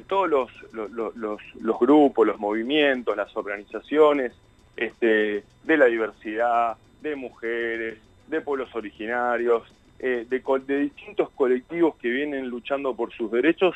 todos 0.08 0.30
los, 0.30 0.50
los, 0.74 1.80
grupos, 1.80 2.26
los 2.26 2.40
movimientos, 2.40 3.18
las 3.18 3.36
organizaciones 3.36 4.32
este, 4.78 5.44
de 5.64 5.78
la 5.78 5.86
diversidad, 5.86 6.78
de 7.02 7.16
mujeres, 7.18 7.98
de 8.28 8.40
pueblos 8.40 8.74
originarios, 8.74 9.64
eh, 10.00 10.26
de, 10.30 10.80
distintos 10.80 11.30
colectivos 11.32 11.96
que 11.98 12.10
vienen 12.10 12.48
luchando 12.48 12.96
por 12.96 13.12
sus 13.12 13.30
derechos, 13.30 13.76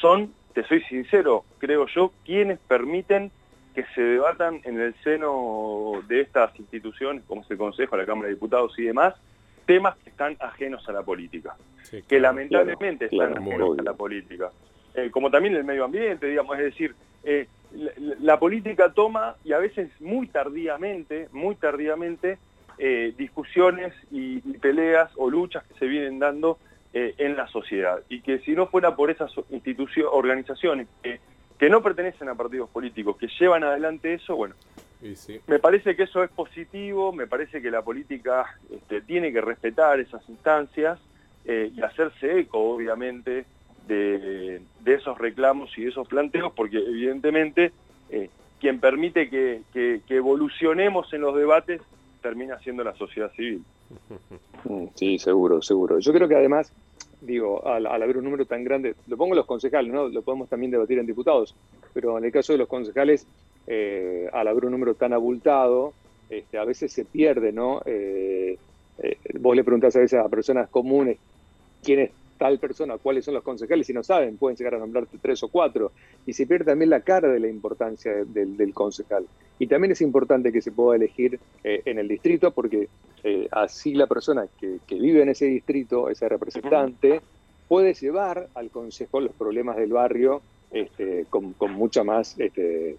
son, 0.00 0.32
te 0.54 0.64
soy 0.64 0.82
sincero, 0.84 1.44
creo 1.58 1.86
yo, 1.86 2.12
quienes 2.24 2.58
permiten 2.58 3.30
que 3.74 3.84
se 3.94 4.02
debatan 4.02 4.60
en 4.64 4.80
el 4.80 4.94
seno 5.04 6.02
de 6.08 6.22
estas 6.22 6.58
instituciones, 6.58 7.22
como 7.26 7.42
es 7.42 7.50
el 7.50 7.58
Consejo, 7.58 7.96
la 7.96 8.06
Cámara 8.06 8.28
de 8.28 8.34
Diputados 8.34 8.76
y 8.78 8.84
demás, 8.84 9.14
temas 9.66 9.96
que 9.98 10.10
están 10.10 10.36
ajenos 10.40 10.88
a 10.88 10.92
la 10.92 11.02
política, 11.02 11.54
que 12.08 12.18
lamentablemente 12.18 13.04
están 13.04 13.38
ajenos 13.38 13.78
a 13.78 13.82
la 13.82 13.92
política. 13.92 14.50
Eh, 14.94 15.10
como 15.10 15.30
también 15.30 15.54
el 15.54 15.62
medio 15.64 15.84
ambiente, 15.84 16.26
digamos, 16.26 16.58
es 16.58 16.64
decir, 16.64 16.94
eh, 17.22 17.46
la, 18.20 18.38
política 18.38 18.92
toma, 18.92 19.36
y 19.44 19.52
a 19.52 19.58
veces 19.58 19.90
muy 20.00 20.26
tardíamente, 20.26 21.28
muy 21.32 21.54
tardíamente, 21.54 22.38
eh, 22.78 23.12
discusiones 23.16 23.92
y, 24.10 24.40
peleas 24.58 25.10
o 25.16 25.28
luchas 25.30 25.64
que 25.64 25.74
se 25.78 25.86
vienen 25.86 26.18
dando 26.18 26.58
en 26.92 27.36
la 27.36 27.46
sociedad. 27.48 28.02
Y 28.08 28.22
que 28.22 28.38
si 28.40 28.52
no 28.52 28.66
fuera 28.66 28.96
por 28.96 29.10
esas 29.10 29.30
instituciones, 29.50 30.10
organizaciones 30.12 30.88
que, 31.02 31.20
que 31.58 31.68
no 31.68 31.82
pertenecen 31.82 32.28
a 32.28 32.34
partidos 32.34 32.70
políticos, 32.70 33.16
que 33.18 33.28
llevan 33.38 33.64
adelante 33.64 34.14
eso, 34.14 34.36
bueno, 34.36 34.54
me 35.46 35.58
parece 35.60 35.94
que 35.94 36.04
eso 36.04 36.24
es 36.24 36.30
positivo, 36.30 37.12
me 37.12 37.26
parece 37.26 37.62
que 37.62 37.70
la 37.70 37.82
política 37.82 38.46
este, 38.70 39.00
tiene 39.00 39.32
que 39.32 39.40
respetar 39.40 40.00
esas 40.00 40.28
instancias 40.28 40.98
eh, 41.44 41.70
y 41.74 41.82
hacerse 41.82 42.40
eco, 42.40 42.58
obviamente, 42.58 43.44
de, 43.86 44.60
esos 44.84 45.16
reclamos 45.16 45.76
y 45.78 45.82
de 45.82 45.90
esos 45.90 46.08
planteos, 46.08 46.52
porque 46.54 46.78
evidentemente 46.78 47.72
eh, 48.10 48.28
quien 48.60 48.80
permite 48.80 49.30
que, 49.30 49.62
evolucionemos 50.08 51.12
en 51.12 51.20
los 51.20 51.36
debates 51.36 51.80
termina 52.20 52.58
siendo 52.58 52.82
la 52.82 52.94
sociedad 52.94 53.30
civil. 53.32 53.62
Sí, 54.94 55.18
seguro, 55.18 55.62
seguro. 55.62 55.98
Yo 55.98 56.12
creo 56.12 56.28
que 56.28 56.36
además, 56.36 56.72
digo, 57.20 57.66
al, 57.66 57.86
haber 57.86 58.18
un 58.18 58.24
número 58.24 58.44
tan 58.44 58.64
grande, 58.64 58.94
lo 59.06 59.16
pongo 59.16 59.34
los 59.34 59.46
concejales, 59.46 59.92
¿no? 59.92 60.08
Lo 60.08 60.22
podemos 60.22 60.48
también 60.48 60.70
debatir 60.70 60.98
en 60.98 61.06
diputados, 61.06 61.54
pero 61.94 62.18
en 62.18 62.24
el 62.24 62.32
caso 62.32 62.52
de 62.52 62.58
los 62.58 62.68
concejales, 62.68 63.26
eh, 63.66 64.28
al 64.32 64.48
haber 64.48 64.66
un 64.66 64.72
número 64.72 64.94
tan 64.94 65.12
abultado, 65.12 65.92
este, 66.28 66.58
a 66.58 66.64
veces 66.64 66.92
se 66.92 67.04
pierde, 67.04 67.52
¿no? 67.52 67.80
Eh, 67.86 68.58
eh, 68.98 69.16
vos 69.38 69.56
le 69.56 69.64
preguntás 69.64 69.96
a 69.96 70.00
veces 70.00 70.18
a 70.18 70.28
personas 70.28 70.68
comunes 70.68 71.18
quién 71.82 72.00
es 72.00 72.10
tal 72.38 72.58
persona, 72.58 72.96
cuáles 72.98 73.24
son 73.24 73.34
los 73.34 73.42
concejales, 73.42 73.90
y 73.90 73.92
no 73.92 74.02
saben, 74.02 74.36
pueden 74.36 74.56
llegar 74.56 74.76
a 74.76 74.78
nombrarte 74.78 75.18
tres 75.20 75.42
o 75.42 75.48
cuatro, 75.48 75.92
y 76.24 76.32
se 76.32 76.46
pierde 76.46 76.66
también 76.66 76.90
la 76.90 77.00
cara 77.00 77.28
de 77.28 77.40
la 77.40 77.48
importancia 77.48 78.12
del, 78.24 78.72
concejal. 78.72 79.26
Y 79.58 79.66
también 79.66 79.92
es 79.92 80.00
importante 80.00 80.52
que 80.52 80.62
se 80.62 80.72
pueda 80.72 80.96
elegir 80.96 81.38
en 81.64 81.98
el 81.98 82.06
distrito, 82.08 82.52
porque 82.52 82.88
así 83.50 83.94
la 83.94 84.06
persona 84.06 84.46
que, 84.58 84.78
vive 84.88 85.22
en 85.22 85.30
ese 85.30 85.46
distrito, 85.46 86.08
ese 86.08 86.28
representante, 86.28 87.20
puede 87.68 87.92
llevar 87.94 88.48
al 88.54 88.70
consejo 88.70 89.20
los 89.20 89.32
problemas 89.34 89.76
del 89.76 89.92
barrio 89.92 90.40
este, 90.70 91.26
con, 91.28 91.54
mucha 91.72 92.04
más 92.04 92.38
este, 92.38 92.96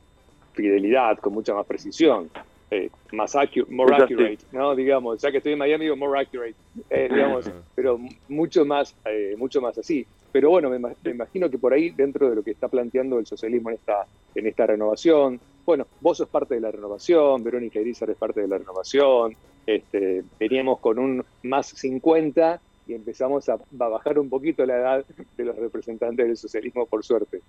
fidelidad, 0.53 1.17
con 1.19 1.33
mucha 1.33 1.53
más 1.53 1.65
precisión, 1.65 2.29
eh, 2.71 2.89
más 3.13 3.35
accurate, 3.35 3.73
more 3.73 3.95
accurate, 3.95 4.39
¿no? 4.51 4.75
Digamos, 4.75 5.21
ya 5.21 5.31
que 5.31 5.37
estoy 5.37 5.53
en 5.53 5.59
Miami, 5.59 5.85
digo 5.85 5.95
more 5.95 6.19
accurate, 6.19 6.55
eh, 6.89 7.09
digamos, 7.11 7.49
pero 7.75 7.99
mucho 8.27 8.63
más, 8.63 8.95
eh, 9.05 9.35
mucho 9.37 9.59
más 9.59 9.77
así. 9.77 10.05
Pero 10.31 10.51
bueno, 10.51 10.69
me, 10.69 11.11
imagino 11.11 11.49
que 11.49 11.57
por 11.57 11.73
ahí, 11.73 11.89
dentro 11.89 12.29
de 12.29 12.35
lo 12.35 12.43
que 12.43 12.51
está 12.51 12.67
planteando 12.67 13.17
el 13.17 13.25
socialismo 13.25 13.69
en 13.71 13.77
esta, 13.77 14.05
en 14.35 14.45
esta 14.45 14.67
renovación, 14.67 15.39
bueno, 15.65 15.87
vos 16.01 16.17
sos 16.17 16.29
parte 16.29 16.55
de 16.55 16.61
la 16.61 16.69
renovación, 16.69 17.43
Verónica 17.43 17.79
Irizar 17.79 18.09
es 18.11 18.17
parte 18.17 18.41
de 18.41 18.47
la 18.47 18.59
renovación, 18.59 19.35
este, 19.65 20.23
veníamos 20.39 20.79
con 20.79 20.99
un 20.99 21.25
más 21.43 21.67
50 21.67 22.61
y 22.87 22.93
empezamos 22.93 23.49
a 23.49 23.59
bajar 23.71 24.19
un 24.19 24.29
poquito 24.29 24.65
la 24.65 24.77
edad 24.77 25.05
de 25.37 25.45
los 25.45 25.55
representantes 25.55 26.27
del 26.27 26.37
socialismo, 26.37 26.85
por 26.85 27.03
suerte. 27.03 27.41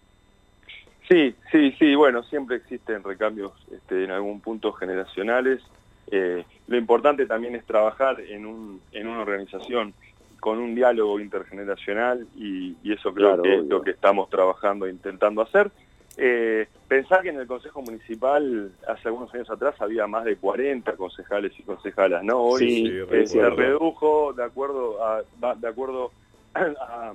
Sí, 1.11 1.35
sí, 1.51 1.75
sí, 1.77 1.96
bueno, 1.96 2.23
siempre 2.23 2.57
existen 2.57 3.03
recambios 3.03 3.53
este, 3.73 4.05
en 4.05 4.12
algún 4.12 4.40
punto 4.40 4.73
generacionales. 4.73 5.61
Eh, 6.09 6.44
lo 6.68 6.77
importante 6.77 7.27
también 7.27 7.57
es 7.57 7.64
trabajar 7.64 8.20
en, 8.20 8.46
un, 8.46 8.81
en 8.92 9.09
una 9.09 9.23
organización 9.23 9.92
con 10.38 10.59
un 10.59 10.77
diálogo 10.77 11.18
intergeneracional 11.18 12.29
y, 12.37 12.77
eso 12.85 13.12
creo 13.12 13.42
que 13.42 13.57
es 13.57 13.64
lo 13.64 13.83
que 13.83 13.90
estamos 13.90 14.31
trabajando 14.31 14.87
e 14.87 14.90
intentando 14.90 15.42
hacer. 15.42 15.73
Eh, 16.16 16.66
pensar 16.87 17.23
que 17.23 17.31
en 17.31 17.40
el 17.40 17.46
Consejo 17.46 17.83
Municipal 17.83 18.70
hace 18.87 19.09
algunos 19.09 19.33
años 19.35 19.51
atrás 19.51 19.75
había 19.81 20.07
más 20.07 20.25
de 20.25 20.37
40 20.37 20.92
concejales 20.96 21.53
y 21.59 21.62
concejalas, 21.62 22.23
¿no? 22.23 22.38
Hoy 22.38 23.05
eh, 23.11 23.27
se 23.27 23.51
redujo 23.51 24.33
de 24.33 24.44
acuerdo 24.44 25.05
a, 25.05 25.23
de 25.55 25.68
acuerdo 25.68 26.12
a, 26.55 27.12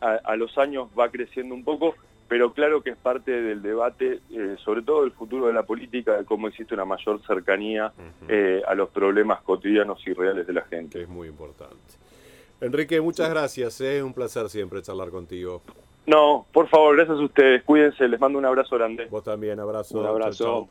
a, 0.00 0.36
los 0.36 0.56
años 0.58 0.88
va 0.98 1.10
creciendo 1.10 1.54
un 1.54 1.64
poco 1.64 1.94
pero 2.28 2.52
claro 2.52 2.82
que 2.82 2.90
es 2.90 2.96
parte 2.96 3.30
del 3.30 3.62
debate, 3.62 4.20
eh, 4.30 4.56
sobre 4.64 4.82
todo 4.82 5.02
del 5.02 5.12
futuro 5.12 5.46
de 5.46 5.52
la 5.52 5.62
política, 5.64 6.16
de 6.16 6.24
cómo 6.24 6.48
existe 6.48 6.74
una 6.74 6.84
mayor 6.84 7.24
cercanía 7.26 7.92
eh, 8.28 8.62
a 8.66 8.74
los 8.74 8.90
problemas 8.90 9.42
cotidianos 9.42 10.00
y 10.06 10.12
reales 10.12 10.46
de 10.46 10.52
la 10.52 10.62
gente. 10.62 11.02
Es 11.02 11.08
muy 11.08 11.28
importante. 11.28 11.76
Enrique, 12.60 13.00
muchas 13.00 13.28
gracias, 13.30 13.80
es 13.80 14.02
un 14.02 14.14
placer 14.14 14.48
siempre 14.48 14.82
charlar 14.82 15.10
contigo. 15.10 15.62
No, 16.06 16.46
por 16.52 16.68
favor, 16.68 16.96
gracias 16.96 17.18
a 17.18 17.22
ustedes, 17.22 17.62
cuídense, 17.64 18.08
les 18.08 18.18
mando 18.18 18.38
un 18.38 18.44
abrazo 18.44 18.76
grande. 18.76 19.06
Vos 19.06 19.24
también, 19.24 19.58
abrazo. 19.60 19.98
Un 20.00 20.06
abrazo. 20.06 20.68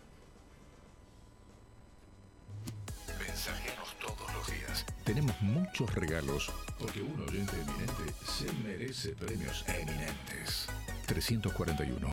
Mensajeros 3.19 3.95
todos 3.99 4.33
los 4.33 4.47
días. 4.47 4.85
Tenemos 5.03 5.39
muchos 5.41 5.93
regalos, 5.93 6.51
porque 6.79 7.01
un 7.01 7.21
oyente 7.21 7.53
eminente 7.55 8.13
se 8.23 8.51
merece 8.63 9.09
premios 9.09 9.65
eminentes. 9.67 10.69
341 11.05 11.99